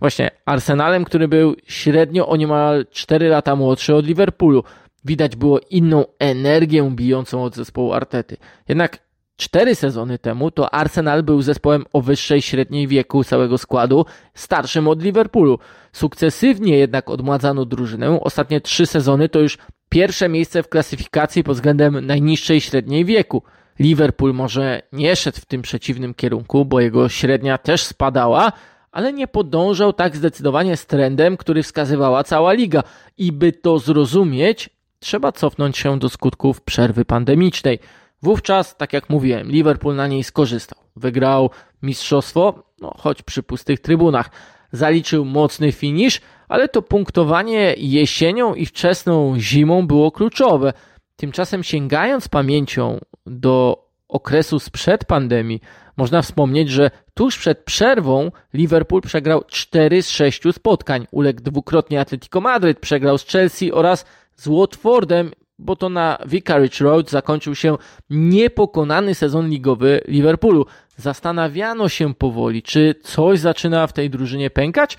Właśnie 0.00 0.30
Arsenalem, 0.44 1.04
który 1.04 1.28
był 1.28 1.56
średnio 1.66 2.28
o 2.28 2.36
niemal 2.36 2.86
4 2.90 3.28
lata 3.28 3.56
młodszy 3.56 3.94
od 3.94 4.06
Liverpoolu. 4.06 4.64
Widać 5.04 5.36
było 5.36 5.60
inną 5.70 6.04
energię 6.18 6.90
bijącą 6.90 7.44
od 7.44 7.54
zespołu 7.54 7.92
Artety. 7.92 8.36
Jednak 8.68 8.98
cztery 9.36 9.74
sezony 9.74 10.18
temu 10.18 10.50
to 10.50 10.74
Arsenal 10.74 11.22
był 11.22 11.42
zespołem 11.42 11.84
o 11.92 12.00
wyższej 12.00 12.42
średniej 12.42 12.88
wieku 12.88 13.24
całego 13.24 13.58
składu, 13.58 14.06
starszym 14.34 14.88
od 14.88 15.02
Liverpoolu. 15.02 15.58
Sukcesywnie 15.94 16.78
jednak 16.78 17.10
odmładzano 17.10 17.64
drużynę. 17.64 18.20
Ostatnie 18.20 18.60
trzy 18.60 18.86
sezony 18.86 19.28
to 19.28 19.40
już 19.40 19.58
pierwsze 19.88 20.28
miejsce 20.28 20.62
w 20.62 20.68
klasyfikacji 20.68 21.44
pod 21.44 21.54
względem 21.54 22.06
najniższej 22.06 22.60
średniej 22.60 23.04
wieku. 23.04 23.42
Liverpool 23.78 24.34
może 24.34 24.82
nie 24.92 25.16
szedł 25.16 25.40
w 25.40 25.44
tym 25.44 25.62
przeciwnym 25.62 26.14
kierunku, 26.14 26.64
bo 26.64 26.80
jego 26.80 27.08
średnia 27.08 27.58
też 27.58 27.82
spadała, 27.82 28.52
ale 28.92 29.12
nie 29.12 29.26
podążał 29.26 29.92
tak 29.92 30.16
zdecydowanie 30.16 30.76
z 30.76 30.86
trendem, 30.86 31.36
który 31.36 31.62
wskazywała 31.62 32.24
cała 32.24 32.52
liga. 32.52 32.82
I 33.18 33.32
by 33.32 33.52
to 33.52 33.78
zrozumieć, 33.78 34.70
trzeba 34.98 35.32
cofnąć 35.32 35.78
się 35.78 35.98
do 35.98 36.08
skutków 36.08 36.60
przerwy 36.60 37.04
pandemicznej. 37.04 37.78
Wówczas, 38.22 38.76
tak 38.76 38.92
jak 38.92 39.10
mówiłem, 39.10 39.48
Liverpool 39.48 39.96
na 39.96 40.06
niej 40.06 40.24
skorzystał. 40.24 40.78
Wygrał 40.96 41.50
mistrzostwo, 41.82 42.62
no, 42.80 42.94
choć 42.98 43.22
przy 43.22 43.42
pustych 43.42 43.80
trybunach. 43.80 44.30
Zaliczył 44.74 45.24
mocny 45.24 45.72
finisz, 45.72 46.20
ale 46.48 46.68
to 46.68 46.82
punktowanie 46.82 47.74
jesienią 47.78 48.54
i 48.54 48.66
wczesną 48.66 49.34
zimą 49.38 49.86
było 49.86 50.10
kluczowe. 50.10 50.72
Tymczasem 51.16 51.62
sięgając 51.62 52.28
pamięcią 52.28 53.00
do 53.26 53.84
okresu 54.08 54.58
sprzed 54.58 55.04
pandemii, 55.04 55.60
można 55.96 56.22
wspomnieć, 56.22 56.70
że 56.70 56.90
tuż 57.14 57.38
przed 57.38 57.64
przerwą 57.64 58.30
Liverpool 58.54 59.02
przegrał 59.02 59.44
4 59.46 60.02
z 60.02 60.10
6 60.10 60.42
spotkań. 60.52 61.06
Uległ 61.10 61.42
dwukrotnie 61.42 62.00
Atletico 62.00 62.40
Madryt, 62.40 62.78
przegrał 62.78 63.18
z 63.18 63.26
Chelsea 63.26 63.72
oraz 63.72 64.04
z 64.36 64.48
Watfordem, 64.48 65.30
bo 65.58 65.76
to 65.76 65.88
na 65.88 66.18
Vicarage 66.26 66.84
Road 66.84 67.10
zakończył 67.10 67.54
się 67.54 67.76
niepokonany 68.10 69.14
sezon 69.14 69.48
ligowy 69.48 70.00
Liverpoolu. 70.08 70.66
Zastanawiano 70.96 71.88
się 71.88 72.14
powoli, 72.14 72.62
czy 72.62 72.94
coś 73.02 73.38
zaczyna 73.38 73.86
w 73.86 73.92
tej 73.92 74.10
drużynie 74.10 74.50
pękać, 74.50 74.98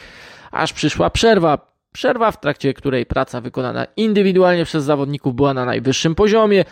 aż 0.52 0.74
przyszła 0.74 1.10
przerwa. 1.10 1.76
Przerwa, 1.92 2.32
w 2.32 2.40
trakcie 2.40 2.74
której 2.74 3.06
praca 3.06 3.42
wykonana 3.42 3.88
indywidualnie 3.98 4.66
przez 4.66 4.84
zawodników 4.84 5.36
była 5.36 5.54
na 5.54 5.66
najwyższym 5.66 6.16
poziomie. 6.16 6.66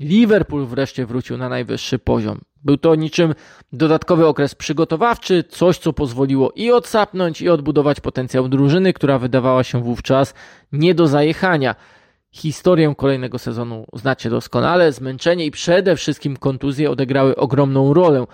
Liverpool 0.00 0.66
wreszcie 0.66 1.06
wrócił 1.06 1.36
na 1.36 1.48
najwyższy 1.48 1.98
poziom. 1.98 2.40
Był 2.64 2.76
to 2.76 2.94
niczym 2.94 3.34
dodatkowy 3.72 4.26
okres 4.26 4.54
przygotowawczy, 4.54 5.44
coś 5.48 5.78
co 5.78 5.92
pozwoliło 5.92 6.52
i 6.54 6.70
odsapnąć, 6.70 7.42
i 7.42 7.48
odbudować 7.48 8.00
potencjał 8.00 8.48
drużyny, 8.48 8.92
która 8.92 9.18
wydawała 9.18 9.64
się 9.64 9.82
wówczas 9.82 10.34
nie 10.72 10.94
do 10.94 11.06
zajechania. 11.06 11.74
Historię 12.32 12.94
kolejnego 12.96 13.38
sezonu 13.38 13.86
znacie 13.92 14.30
doskonale. 14.30 14.92
Zmęczenie 14.92 15.46
i 15.46 15.50
przede 15.50 15.96
wszystkim 15.96 16.36
kontuzje 16.36 16.90
odegrały 16.90 17.36
ogromną 17.36 17.94
rolę. 17.94 18.26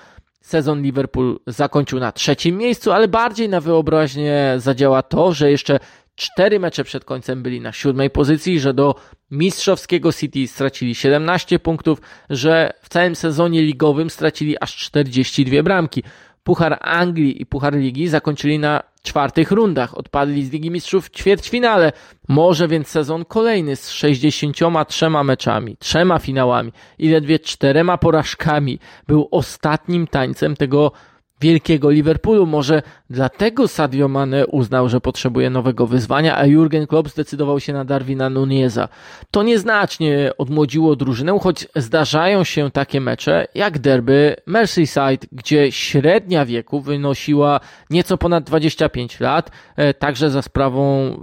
Sezon 0.47 0.83
Liverpool 0.83 1.39
zakończył 1.47 2.01
na 2.01 2.13
trzecim 2.13 2.59
miejscu, 2.59 2.93
ale 2.93 3.09
bardziej 3.09 3.49
na 3.49 3.61
wyobraźnię 3.61 4.55
zadziała 4.57 5.03
to, 5.03 5.33
że 5.33 5.51
jeszcze 5.51 5.79
cztery 6.15 6.61
mecze 6.61 6.85
przed 6.85 7.05
końcem 7.05 7.43
byli 7.43 7.61
na 7.61 7.73
siódmej 7.73 8.11
pozycji, 8.11 8.61
że 8.61 8.75
do 8.75 8.95
mistrzowskiego 9.31 10.13
City 10.13 10.47
stracili 10.47 10.95
17 10.95 11.59
punktów, 11.59 12.01
że 12.31 12.73
w 12.83 12.89
całym 12.89 13.17
sezonie 13.17 13.63
ligowym 13.63 14.11
stracili 14.11 14.57
aż 14.61 14.77
42 14.77 15.63
bramki. 15.63 16.03
Puchar 16.47 16.79
Anglii 16.81 17.43
i 17.43 17.47
Puchar 17.47 17.75
Ligi 17.75 18.09
zakończyli 18.09 18.59
na 18.59 18.83
czwartych 19.03 19.51
rundach. 19.51 19.99
Odpadli 19.99 20.45
z 20.45 20.53
Ligi 20.53 20.71
Mistrzów 20.71 21.07
w 21.07 21.11
ćwierćfinale. 21.11 21.93
Może 22.29 22.69
więc 22.69 22.89
sezon 22.89 23.25
kolejny 23.25 23.77
z 23.77 23.91
63 23.91 25.11
meczami, 25.11 25.77
trzema 25.77 26.19
finałami 26.19 26.73
i 26.99 27.09
ledwie 27.09 27.39
czterema 27.39 27.99
porażkami 27.99 28.79
był 29.07 29.29
ostatnim 29.31 30.07
tańcem 30.07 30.57
tego 30.57 30.93
wielkiego 31.41 31.91
Liverpoolu. 31.91 32.47
Może 32.47 32.83
dlatego 33.11 33.69
Sadio 33.69 34.09
Mane 34.09 34.47
uznał, 34.47 34.89
że 34.89 35.01
potrzebuje 35.01 35.51
nowego 35.51 35.87
wyzwania, 35.87 36.39
a 36.39 36.47
Jurgen 36.47 36.87
Klopp 36.87 37.09
zdecydował 37.09 37.61
się 37.61 37.73
na 37.73 37.85
Darwina 37.85 38.31
Nuneza. 38.31 38.89
To 39.31 39.43
nieznacznie 39.43 40.31
odmłodziło 40.39 40.97
drużynę, 40.97 41.39
choć 41.43 41.69
zdarzają 41.77 42.45
się 42.45 42.71
takie 42.71 43.01
mecze 43.01 43.49
jak 43.55 43.79
derby 43.79 44.37
Merseyside, 44.47 45.27
gdzie 45.33 45.73
średnia 45.73 46.45
wieku 46.45 46.81
wynosiła 46.81 47.61
nieco 47.91 48.19
ponad 48.19 48.45
25 48.45 49.21
lat, 49.21 49.51
e, 49.77 49.95
także 49.95 50.31
za 50.31 50.43
sprawą 50.43 51.15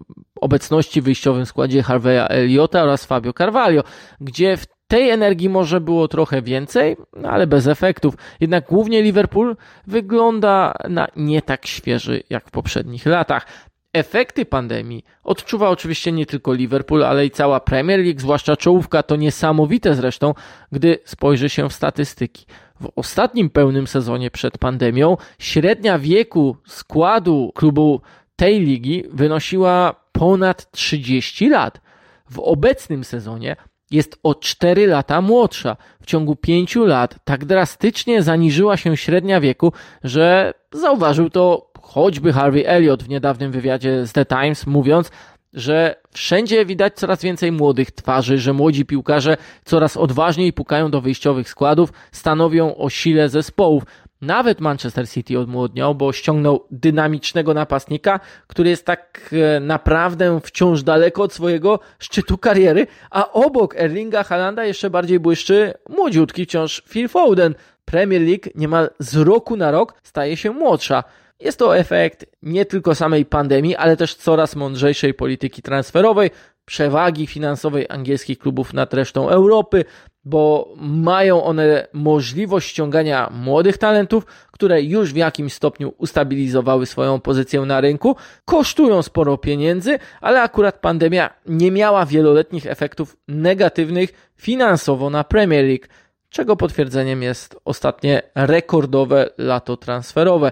obecności 0.44 1.02
w 1.02 1.04
wyjściowym 1.04 1.46
składzie 1.46 1.84
Harveya 1.84 2.26
Eliota 2.30 2.84
oraz 2.84 3.06
Fabio 3.06 3.34
Carvalho, 3.34 3.84
gdzie 4.22 4.58
w 4.58 4.66
tej 4.88 5.10
energii 5.10 5.50
może 5.50 5.82
było 5.82 6.08
trochę 6.08 6.42
więcej, 6.42 6.98
no 7.18 7.30
ale 7.30 7.48
bez 7.48 7.68
efektów. 7.68 8.16
Jednak 8.40 8.66
głównie 8.68 9.02
Liverpool 9.02 9.56
wygląda 9.88 10.74
na 10.90 11.08
nie 11.16 11.42
tak 11.42 11.66
świeży 11.66 12.24
jak 12.30 12.48
w 12.48 12.52
poprzednich 12.52 13.06
latach. 13.06 13.48
Efekty 13.94 14.46
pandemii 14.46 15.04
odczuwa 15.24 15.70
oczywiście 15.70 16.12
nie 16.12 16.26
tylko 16.26 16.54
Liverpool, 16.54 17.04
ale 17.04 17.26
i 17.26 17.32
cała 17.32 17.60
Premier 17.60 18.00
League, 18.00 18.20
zwłaszcza 18.20 18.58
czołówka. 18.58 19.04
To 19.04 19.16
niesamowite 19.16 19.96
zresztą, 19.96 20.34
gdy 20.72 21.00
spojrzy 21.06 21.50
się 21.50 21.70
w 21.70 21.74
statystyki. 21.74 22.46
W 22.82 22.90
ostatnim 22.96 23.50
pełnym 23.50 23.88
sezonie 23.88 24.32
przed 24.32 24.58
pandemią 24.58 25.18
średnia 25.40 26.00
wieku 26.00 26.58
składu 26.68 27.52
klubu 27.56 28.02
tej 28.36 28.60
ligi 28.60 29.04
wynosiła 29.10 30.03
ponad 30.14 30.72
30 30.72 31.50
lat. 31.50 31.82
W 32.30 32.40
obecnym 32.40 33.04
sezonie 33.04 33.56
jest 33.92 34.20
o 34.24 34.36
4 34.36 34.88
lata 34.88 35.22
młodsza. 35.22 35.78
W 36.02 36.06
ciągu 36.06 36.36
5 36.36 36.76
lat 36.76 37.16
tak 37.24 37.46
drastycznie 37.46 38.24
zaniżyła 38.24 38.78
się 38.78 38.98
średnia 38.98 39.40
wieku, 39.40 39.74
że 40.04 40.54
zauważył 40.72 41.30
to 41.30 41.72
choćby 41.82 42.34
Harvey 42.34 42.68
Elliott 42.68 43.04
w 43.04 43.10
niedawnym 43.10 43.52
wywiadzie 43.52 44.08
z 44.08 44.12
The 44.12 44.26
Times, 44.26 44.68
mówiąc, 44.68 45.12
że 45.54 45.96
wszędzie 46.12 46.66
widać 46.66 46.94
coraz 46.94 47.22
więcej 47.22 47.52
młodych 47.52 47.92
twarzy, 47.92 48.38
że 48.38 48.54
młodzi 48.54 48.86
piłkarze 48.86 49.38
coraz 49.66 49.98
odważniej 49.98 50.54
pukają 50.54 50.92
do 50.92 51.02
wyjściowych 51.02 51.50
składów, 51.50 51.94
stanowią 52.12 52.76
o 52.76 52.90
sile 52.90 53.30
zespołów. 53.30 53.84
Nawet 54.24 54.62
Manchester 54.62 55.10
City 55.10 55.40
odmłodniał, 55.40 55.96
bo 55.96 56.14
ściągnął 56.14 56.68
dynamicznego 56.72 57.54
napastnika, 57.54 58.20
który 58.48 58.70
jest 58.70 58.86
tak 58.86 59.36
e, 59.56 59.60
naprawdę 59.60 60.40
wciąż 60.44 60.84
daleko 60.84 61.24
od 61.24 61.34
swojego 61.34 61.80
szczytu 62.00 62.38
kariery, 62.38 62.88
a 63.12 63.32
obok 63.32 63.76
Erlinga 63.76 64.24
Halanda 64.24 64.66
jeszcze 64.66 64.90
bardziej 64.90 65.20
błyszczy 65.20 65.74
młodziutki 65.90 66.46
wciąż 66.46 66.84
Phil 66.90 67.10
Foden. 67.10 67.56
Premier 67.86 68.22
League 68.22 68.50
niemal 68.56 68.90
z 69.00 69.16
roku 69.16 69.56
na 69.56 69.72
rok 69.72 69.94
staje 70.04 70.38
się 70.38 70.52
młodsza. 70.52 71.04
Jest 71.40 71.60
to 71.60 71.78
efekt 71.78 72.26
nie 72.42 72.66
tylko 72.66 72.96
samej 72.96 73.26
pandemii, 73.26 73.76
ale 73.76 73.98
też 73.98 74.16
coraz 74.16 74.56
mądrzejszej 74.56 75.14
polityki 75.14 75.62
transferowej, 75.62 76.32
przewagi 76.66 77.28
finansowej 77.28 77.86
angielskich 77.90 78.40
klubów 78.40 78.74
nad 78.74 78.94
resztą 78.94 79.30
Europy, 79.30 79.86
bo 80.26 80.74
mają 80.78 81.44
one 81.44 81.88
możliwość 81.94 82.70
ściągania 82.70 83.30
młodych 83.34 83.78
talentów, 83.78 84.26
które 84.52 84.82
już 84.82 85.14
w 85.14 85.16
jakimś 85.16 85.54
stopniu 85.54 85.94
ustabilizowały 85.98 86.86
swoją 86.86 87.20
pozycję 87.20 87.62
na 87.62 87.82
rynku, 87.82 88.16
kosztują 88.46 89.02
sporo 89.02 89.38
pieniędzy, 89.38 90.00
ale 90.22 90.42
akurat 90.42 90.80
pandemia 90.80 91.30
nie 91.46 91.72
miała 91.72 92.06
wieloletnich 92.06 92.68
efektów 92.68 93.18
negatywnych 93.28 94.32
finansowo 94.36 95.10
na 95.10 95.24
Premier 95.24 95.66
League, 95.66 95.86
czego 96.30 96.56
potwierdzeniem 96.56 97.24
jest 97.24 97.58
ostatnie 97.66 98.22
rekordowe 98.36 99.30
lato 99.38 99.78
transferowe. 99.78 100.52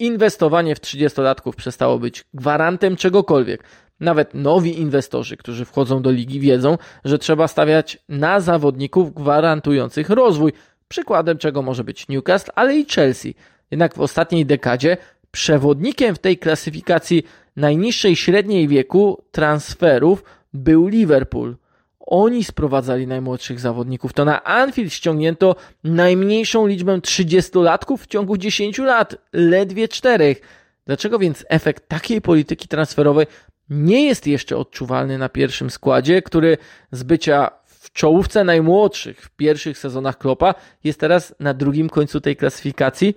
Inwestowanie 0.00 0.74
w 0.74 0.80
30-latków 0.80 1.54
przestało 1.56 1.98
być 1.98 2.24
gwarantem 2.34 2.96
czegokolwiek. 2.96 3.64
Nawet 4.00 4.34
nowi 4.34 4.80
inwestorzy, 4.80 5.36
którzy 5.36 5.64
wchodzą 5.64 6.02
do 6.02 6.10
ligi, 6.10 6.40
wiedzą, 6.40 6.78
że 7.04 7.18
trzeba 7.18 7.48
stawiać 7.48 7.98
na 8.08 8.40
zawodników 8.40 9.14
gwarantujących 9.14 10.10
rozwój. 10.10 10.52
Przykładem 10.88 11.38
czego 11.38 11.62
może 11.62 11.84
być 11.84 12.08
Newcastle, 12.08 12.50
ale 12.54 12.76
i 12.76 12.86
Chelsea. 12.86 13.34
Jednak 13.70 13.94
w 13.94 14.00
ostatniej 14.00 14.46
dekadzie 14.46 14.96
przewodnikiem 15.30 16.14
w 16.14 16.18
tej 16.18 16.38
klasyfikacji 16.38 17.22
najniższej 17.56 18.16
średniej 18.16 18.68
wieku 18.68 19.22
transferów 19.30 20.24
był 20.52 20.86
Liverpool. 20.86 21.56
Oni 22.00 22.44
sprowadzali 22.44 23.06
najmłodszych 23.06 23.60
zawodników. 23.60 24.12
To 24.12 24.24
na 24.24 24.44
Anfield 24.44 24.92
ściągnięto 24.92 25.56
najmniejszą 25.84 26.66
liczbę 26.66 26.98
30-latków 26.98 27.96
w 27.96 28.06
ciągu 28.06 28.36
10 28.36 28.78
lat, 28.78 29.16
ledwie 29.32 29.88
czterech. 29.88 30.40
Dlaczego 30.86 31.18
więc 31.18 31.44
efekt 31.48 31.88
takiej 31.88 32.20
polityki 32.20 32.68
transferowej 32.68 33.26
nie 33.70 34.06
jest 34.06 34.26
jeszcze 34.26 34.56
odczuwalny 34.56 35.18
na 35.18 35.28
pierwszym 35.28 35.70
składzie, 35.70 36.22
który 36.22 36.58
z 36.92 37.02
bycia 37.02 37.50
w 37.64 37.92
czołówce 37.92 38.44
najmłodszych 38.44 39.22
w 39.22 39.30
pierwszych 39.30 39.78
sezonach 39.78 40.18
Klopa 40.18 40.54
jest 40.84 41.00
teraz 41.00 41.34
na 41.40 41.54
drugim 41.54 41.88
końcu 41.88 42.20
tej 42.20 42.36
klasyfikacji 42.36 43.14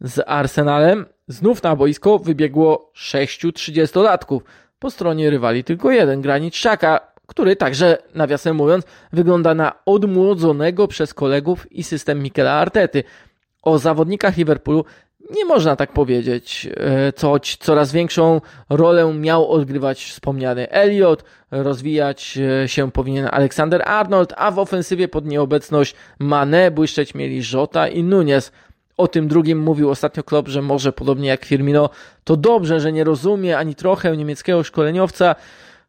z 0.00 0.24
Arsenalem. 0.26 1.06
Znów 1.28 1.62
na 1.62 1.76
boisko 1.76 2.18
wybiegło 2.18 2.90
sześciu 2.94 3.52
trzydziestolatków. 3.52 4.42
Po 4.78 4.90
stronie 4.90 5.30
rywali 5.30 5.64
tylko 5.64 5.90
jeden, 5.90 6.20
Granit 6.20 6.56
Szaka, 6.56 7.00
który 7.26 7.56
także, 7.56 7.98
nawiasem 8.14 8.56
mówiąc, 8.56 8.84
wygląda 9.12 9.54
na 9.54 9.72
odmłodzonego 9.86 10.88
przez 10.88 11.14
kolegów 11.14 11.72
i 11.72 11.82
system 11.82 12.22
Mikela 12.22 12.52
Artety. 12.52 13.04
O 13.62 13.78
zawodnikach 13.78 14.36
Liverpoolu 14.36 14.84
nie 15.30 15.44
można 15.44 15.76
tak 15.76 15.92
powiedzieć. 15.92 16.68
E, 16.76 17.12
Choć 17.20 17.56
coraz 17.56 17.92
większą 17.92 18.40
rolę 18.70 19.14
miał 19.14 19.50
odgrywać 19.50 20.04
wspomniany 20.04 20.70
Elliot, 20.70 21.24
rozwijać 21.50 22.38
e, 22.62 22.68
się 22.68 22.92
powinien 22.92 23.28
Alexander 23.32 23.82
Arnold, 23.86 24.34
a 24.36 24.50
w 24.50 24.58
ofensywie 24.58 25.08
pod 25.08 25.26
nieobecność 25.26 25.94
Mane 26.18 26.70
błyszczeć 26.70 27.14
mieli 27.14 27.42
Żota 27.42 27.88
i 27.88 28.02
Nunez. 28.02 28.52
O 28.96 29.08
tym 29.08 29.28
drugim 29.28 29.58
mówił 29.58 29.90
ostatnio 29.90 30.22
Klopp, 30.22 30.48
że 30.48 30.62
może 30.62 30.92
podobnie 30.92 31.28
jak 31.28 31.44
Firmino, 31.44 31.90
to 32.24 32.36
dobrze, 32.36 32.80
że 32.80 32.92
nie 32.92 33.04
rozumie 33.04 33.58
ani 33.58 33.74
trochę 33.74 34.16
niemieckiego 34.16 34.62
szkoleniowca, 34.62 35.34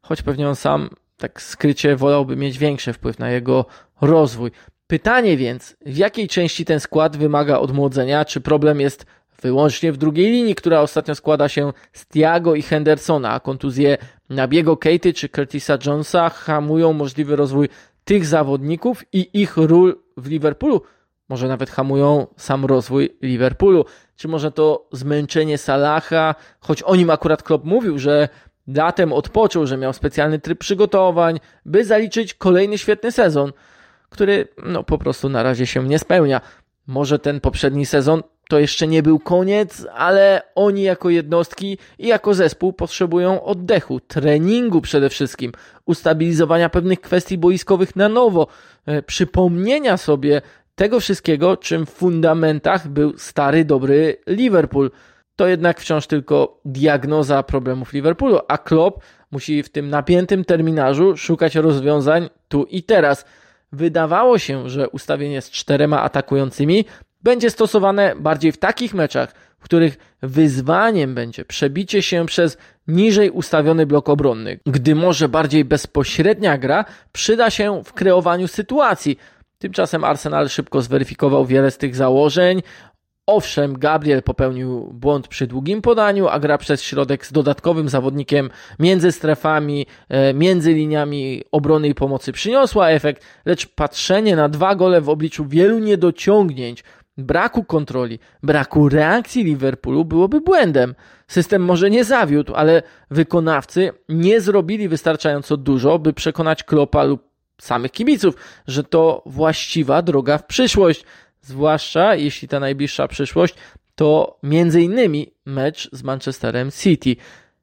choć 0.01 0.21
pewnie 0.21 0.49
on 0.49 0.55
sam 0.55 0.89
tak 1.17 1.41
skrycie 1.41 1.95
wolałby 1.95 2.35
mieć 2.35 2.57
większy 2.57 2.93
wpływ 2.93 3.19
na 3.19 3.29
jego 3.29 3.65
rozwój. 4.01 4.51
Pytanie 4.87 5.37
więc, 5.37 5.75
w 5.85 5.97
jakiej 5.97 6.27
części 6.27 6.65
ten 6.65 6.79
skład 6.79 7.17
wymaga 7.17 7.57
odmłodzenia? 7.57 8.25
Czy 8.25 8.41
problem 8.41 8.81
jest 8.81 9.05
wyłącznie 9.41 9.91
w 9.91 9.97
drugiej 9.97 10.31
linii, 10.31 10.55
która 10.55 10.81
ostatnio 10.81 11.15
składa 11.15 11.49
się 11.49 11.73
z 11.93 12.05
Tiago 12.05 12.55
i 12.55 12.61
Hendersona, 12.61 13.31
a 13.31 13.39
kontuzje 13.39 13.97
Nabiego 14.29 14.77
Katy 14.77 15.13
czy 15.13 15.29
Curtisa 15.29 15.77
Jonesa 15.85 16.29
hamują 16.29 16.93
możliwy 16.93 17.35
rozwój 17.35 17.69
tych 18.03 18.25
zawodników 18.25 19.03
i 19.13 19.41
ich 19.41 19.57
ról 19.57 19.99
w 20.17 20.27
Liverpoolu. 20.27 20.81
Może 21.29 21.47
nawet 21.47 21.69
hamują 21.69 22.27
sam 22.37 22.65
rozwój 22.65 23.17
Liverpoolu. 23.21 23.85
Czy 24.15 24.27
może 24.27 24.51
to 24.51 24.87
zmęczenie 24.91 25.57
Salaha, 25.57 26.35
choć 26.59 26.83
o 26.83 26.95
nim 26.95 27.09
akurat 27.09 27.43
Klopp 27.43 27.65
mówił, 27.65 27.99
że 27.99 28.29
latem 28.67 29.13
odpoczął, 29.13 29.67
że 29.67 29.77
miał 29.77 29.93
specjalny 29.93 30.39
tryb 30.39 30.59
przygotowań, 30.59 31.39
by 31.65 31.85
zaliczyć 31.85 32.33
kolejny 32.33 32.77
świetny 32.77 33.11
sezon, 33.11 33.51
który 34.09 34.47
no 34.65 34.83
po 34.83 34.97
prostu 34.97 35.29
na 35.29 35.43
razie 35.43 35.65
się 35.65 35.83
nie 35.83 35.99
spełnia. 35.99 36.41
Może 36.87 37.19
ten 37.19 37.39
poprzedni 37.39 37.85
sezon 37.85 38.23
to 38.49 38.59
jeszcze 38.59 38.87
nie 38.87 39.03
był 39.03 39.19
koniec, 39.19 39.87
ale 39.95 40.41
oni 40.55 40.83
jako 40.83 41.09
jednostki 41.09 41.77
i 41.99 42.07
jako 42.07 42.33
zespół 42.33 42.73
potrzebują 42.73 43.43
oddechu, 43.43 43.99
treningu 43.99 44.81
przede 44.81 45.09
wszystkim, 45.09 45.51
ustabilizowania 45.85 46.69
pewnych 46.69 47.01
kwestii 47.01 47.37
boiskowych 47.37 47.95
na 47.95 48.09
nowo, 48.09 48.47
e, 48.85 49.01
przypomnienia 49.01 49.97
sobie 49.97 50.41
tego 50.75 50.99
wszystkiego, 50.99 51.57
czym 51.57 51.85
w 51.85 51.89
fundamentach 51.89 52.87
był 52.87 53.17
stary, 53.17 53.65
dobry 53.65 54.17
Liverpool. 54.27 54.91
To 55.37 55.47
jednak 55.47 55.79
wciąż 55.79 56.07
tylko 56.07 56.61
diagnoza 56.65 57.43
problemów 57.43 57.93
Liverpoolu, 57.93 58.39
a 58.47 58.57
Klopp 58.57 59.03
musi 59.31 59.63
w 59.63 59.69
tym 59.69 59.89
napiętym 59.89 60.45
terminarzu 60.45 61.17
szukać 61.17 61.55
rozwiązań 61.55 62.29
tu 62.47 62.63
i 62.63 62.83
teraz. 62.83 63.25
Wydawało 63.71 64.37
się, 64.37 64.69
że 64.69 64.89
ustawienie 64.89 65.41
z 65.41 65.51
czterema 65.51 66.01
atakującymi 66.01 66.85
będzie 67.23 67.49
stosowane 67.49 68.15
bardziej 68.15 68.51
w 68.51 68.57
takich 68.57 68.93
meczach, 68.93 69.33
w 69.59 69.63
których 69.63 69.97
wyzwaniem 70.21 71.15
będzie 71.15 71.45
przebicie 71.45 72.01
się 72.01 72.25
przez 72.25 72.57
niżej 72.87 73.29
ustawiony 73.31 73.85
blok 73.85 74.09
obronny, 74.09 74.59
gdy 74.65 74.95
może 74.95 75.29
bardziej 75.29 75.65
bezpośrednia 75.65 76.57
gra 76.57 76.85
przyda 77.11 77.49
się 77.49 77.83
w 77.83 77.93
kreowaniu 77.93 78.47
sytuacji. 78.47 79.17
Tymczasem 79.57 80.03
Arsenal 80.03 80.49
szybko 80.49 80.81
zweryfikował 80.81 81.45
wiele 81.45 81.71
z 81.71 81.77
tych 81.77 81.95
założeń, 81.95 82.61
Owszem, 83.29 83.79
Gabriel 83.79 84.23
popełnił 84.23 84.89
błąd 84.93 85.27
przy 85.27 85.47
długim 85.47 85.81
podaniu, 85.81 86.27
a 86.27 86.39
gra 86.39 86.57
przez 86.57 86.83
środek 86.83 87.25
z 87.25 87.31
dodatkowym 87.31 87.89
zawodnikiem 87.89 88.49
między 88.79 89.11
strefami, 89.11 89.85
e, 90.09 90.33
między 90.33 90.73
liniami 90.73 91.43
obrony 91.51 91.87
i 91.87 91.95
pomocy 91.95 92.31
przyniosła 92.31 92.89
efekt, 92.89 93.25
lecz 93.45 93.67
patrzenie 93.67 94.35
na 94.35 94.49
dwa 94.49 94.75
gole 94.75 95.01
w 95.01 95.09
obliczu 95.09 95.45
wielu 95.45 95.79
niedociągnięć, 95.79 96.83
braku 97.17 97.63
kontroli, 97.63 98.19
braku 98.43 98.89
reakcji 98.89 99.43
Liverpoolu 99.43 100.05
byłoby 100.05 100.41
błędem. 100.41 100.95
System 101.27 101.61
może 101.61 101.89
nie 101.89 102.03
zawiódł, 102.03 102.55
ale 102.55 102.83
wykonawcy 103.11 103.91
nie 104.09 104.41
zrobili 104.41 104.89
wystarczająco 104.89 105.57
dużo, 105.57 105.99
by 105.99 106.13
przekonać 106.13 106.63
Klopa 106.63 107.03
lub 107.03 107.27
samych 107.61 107.91
kibiców, 107.91 108.35
że 108.67 108.83
to 108.83 109.23
właściwa 109.25 110.01
droga 110.01 110.37
w 110.37 110.45
przyszłość. 110.45 111.03
Zwłaszcza 111.47 112.15
jeśli 112.15 112.47
ta 112.47 112.59
najbliższa 112.59 113.07
przyszłość 113.07 113.55
to 113.95 114.37
między 114.43 114.81
innymi 114.81 115.31
mecz 115.45 115.89
z 115.91 116.03
Manchesterem 116.03 116.71
City. 116.71 117.15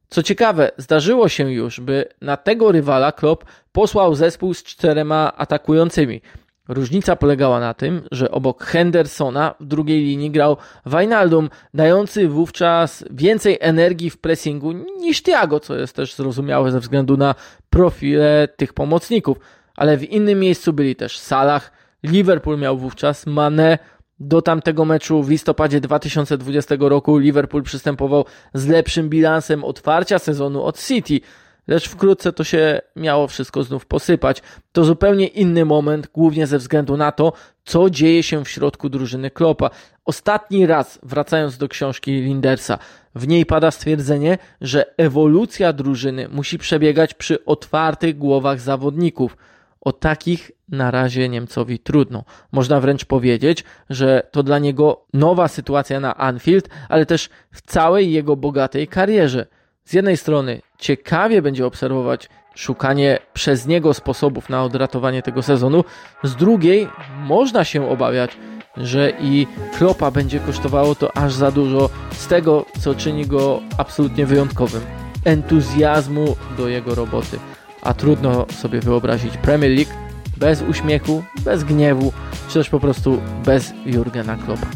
Co 0.08 0.22
ciekawe, 0.22 0.70
zdarzyło 0.78 1.28
się 1.28 1.52
już, 1.52 1.80
by 1.80 2.08
na 2.20 2.36
tego 2.36 2.72
rywala 2.72 3.12
Klopp 3.12 3.44
posłał 3.72 4.14
zespół 4.14 4.54
z 4.54 4.62
czterema 4.62 5.32
atakującymi. 5.36 6.20
Różnica 6.68 7.16
polegała 7.16 7.60
na 7.60 7.74
tym, 7.74 8.02
że 8.10 8.30
obok 8.30 8.64
Hendersona 8.64 9.54
w 9.60 9.64
drugiej 9.64 10.04
linii 10.04 10.30
grał 10.30 10.56
Wijnaldum, 10.86 11.50
dający 11.74 12.28
wówczas 12.28 13.04
więcej 13.10 13.58
energii 13.60 14.10
w 14.10 14.18
pressingu 14.18 14.72
niż 14.72 15.22
Thiago, 15.22 15.60
co 15.60 15.76
jest 15.76 15.96
też 15.96 16.14
zrozumiałe 16.14 16.72
ze 16.72 16.80
względu 16.80 17.16
na 17.16 17.34
profile 17.70 18.48
tych 18.56 18.72
pomocników. 18.72 19.38
Ale 19.76 19.96
w 19.96 20.10
innym 20.10 20.40
miejscu 20.40 20.72
byli 20.72 20.96
też 20.96 21.18
Salah, 21.18 21.83
Liverpool 22.04 22.58
miał 22.58 22.78
wówczas 22.78 23.26
Mane. 23.26 23.78
Do 24.20 24.42
tamtego 24.42 24.84
meczu 24.84 25.22
w 25.22 25.30
listopadzie 25.30 25.80
2020 25.80 26.74
roku 26.78 27.18
Liverpool 27.18 27.62
przystępował 27.62 28.24
z 28.54 28.66
lepszym 28.66 29.08
bilansem 29.08 29.64
otwarcia 29.64 30.18
sezonu 30.18 30.62
od 30.62 30.80
City– 30.80 31.20
lecz 31.66 31.88
wkrótce 31.88 32.32
to 32.32 32.44
się 32.44 32.80
miało 32.96 33.28
wszystko 33.28 33.62
znów 33.62 33.86
posypać. 33.86 34.42
To 34.72 34.84
zupełnie 34.84 35.26
inny 35.26 35.64
moment, 35.64 36.08
głównie 36.14 36.46
ze 36.46 36.58
względu 36.58 36.96
na 36.96 37.12
to, 37.12 37.32
co 37.64 37.90
dzieje 37.90 38.22
się 38.22 38.44
w 38.44 38.48
środku 38.48 38.88
drużyny 38.88 39.30
Klopa. 39.30 39.70
Ostatni 40.04 40.66
raz, 40.66 40.98
wracając 41.02 41.58
do 41.58 41.68
książki 41.68 42.12
Lindersa, 42.12 42.78
w 43.14 43.28
niej 43.28 43.46
pada 43.46 43.70
stwierdzenie, 43.70 44.38
że 44.60 44.96
ewolucja 44.96 45.72
drużyny 45.72 46.28
musi 46.28 46.58
przebiegać 46.58 47.14
przy 47.14 47.44
otwartych 47.44 48.18
głowach 48.18 48.60
zawodników. 48.60 49.36
O 49.84 49.92
takich 49.92 50.50
na 50.68 50.90
razie 50.90 51.28
Niemcowi 51.28 51.78
trudno. 51.78 52.24
Można 52.52 52.80
wręcz 52.80 53.04
powiedzieć, 53.04 53.64
że 53.90 54.22
to 54.30 54.42
dla 54.42 54.58
niego 54.58 55.06
nowa 55.12 55.48
sytuacja 55.48 56.00
na 56.00 56.16
Anfield, 56.16 56.68
ale 56.88 57.06
też 57.06 57.28
w 57.50 57.62
całej 57.62 58.12
jego 58.12 58.36
bogatej 58.36 58.88
karierze. 58.88 59.46
Z 59.84 59.92
jednej 59.92 60.16
strony 60.16 60.60
ciekawie 60.78 61.42
będzie 61.42 61.66
obserwować 61.66 62.28
szukanie 62.54 63.18
przez 63.32 63.66
niego 63.66 63.94
sposobów 63.94 64.48
na 64.48 64.64
odratowanie 64.64 65.22
tego 65.22 65.42
sezonu, 65.42 65.84
z 66.22 66.36
drugiej 66.36 66.88
można 67.18 67.64
się 67.64 67.90
obawiać, 67.90 68.36
że 68.76 69.12
i 69.20 69.46
Klopa 69.78 70.10
będzie 70.10 70.40
kosztowało 70.40 70.94
to 70.94 71.16
aż 71.16 71.32
za 71.32 71.50
dużo 71.50 71.90
z 72.12 72.26
tego, 72.26 72.64
co 72.80 72.94
czyni 72.94 73.26
go 73.26 73.60
absolutnie 73.78 74.26
wyjątkowym. 74.26 74.82
Entuzjazmu 75.24 76.36
do 76.56 76.68
jego 76.68 76.94
roboty. 76.94 77.38
A 77.84 77.94
trudno 77.94 78.46
sobie 78.50 78.80
wyobrazić 78.80 79.36
Premier 79.36 79.72
League 79.72 79.92
bez 80.36 80.62
uśmiechu, 80.62 81.24
bez 81.44 81.64
gniewu, 81.64 82.12
czy 82.48 82.54
też 82.54 82.70
po 82.70 82.80
prostu 82.80 83.20
bez 83.44 83.72
Jurgena 83.86 84.36
Kloppa. 84.36 84.66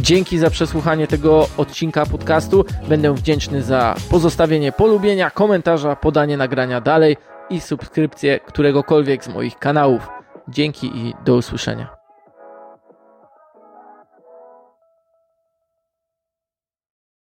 Dzięki 0.00 0.38
za 0.38 0.50
przesłuchanie 0.50 1.06
tego 1.06 1.48
odcinka 1.56 2.06
podcastu. 2.06 2.64
Będę 2.88 3.14
wdzięczny 3.14 3.62
za 3.62 3.94
pozostawienie 4.10 4.72
polubienia, 4.72 5.30
komentarza, 5.30 5.96
podanie 5.96 6.36
nagrania 6.36 6.80
dalej 6.80 7.16
i 7.50 7.60
subskrypcję 7.60 8.40
któregokolwiek 8.40 9.24
z 9.24 9.28
moich 9.28 9.58
kanałów. 9.58 10.08
Dzięki 10.48 10.86
i 10.86 11.14
do 11.24 11.36
usłyszenia. 11.36 12.01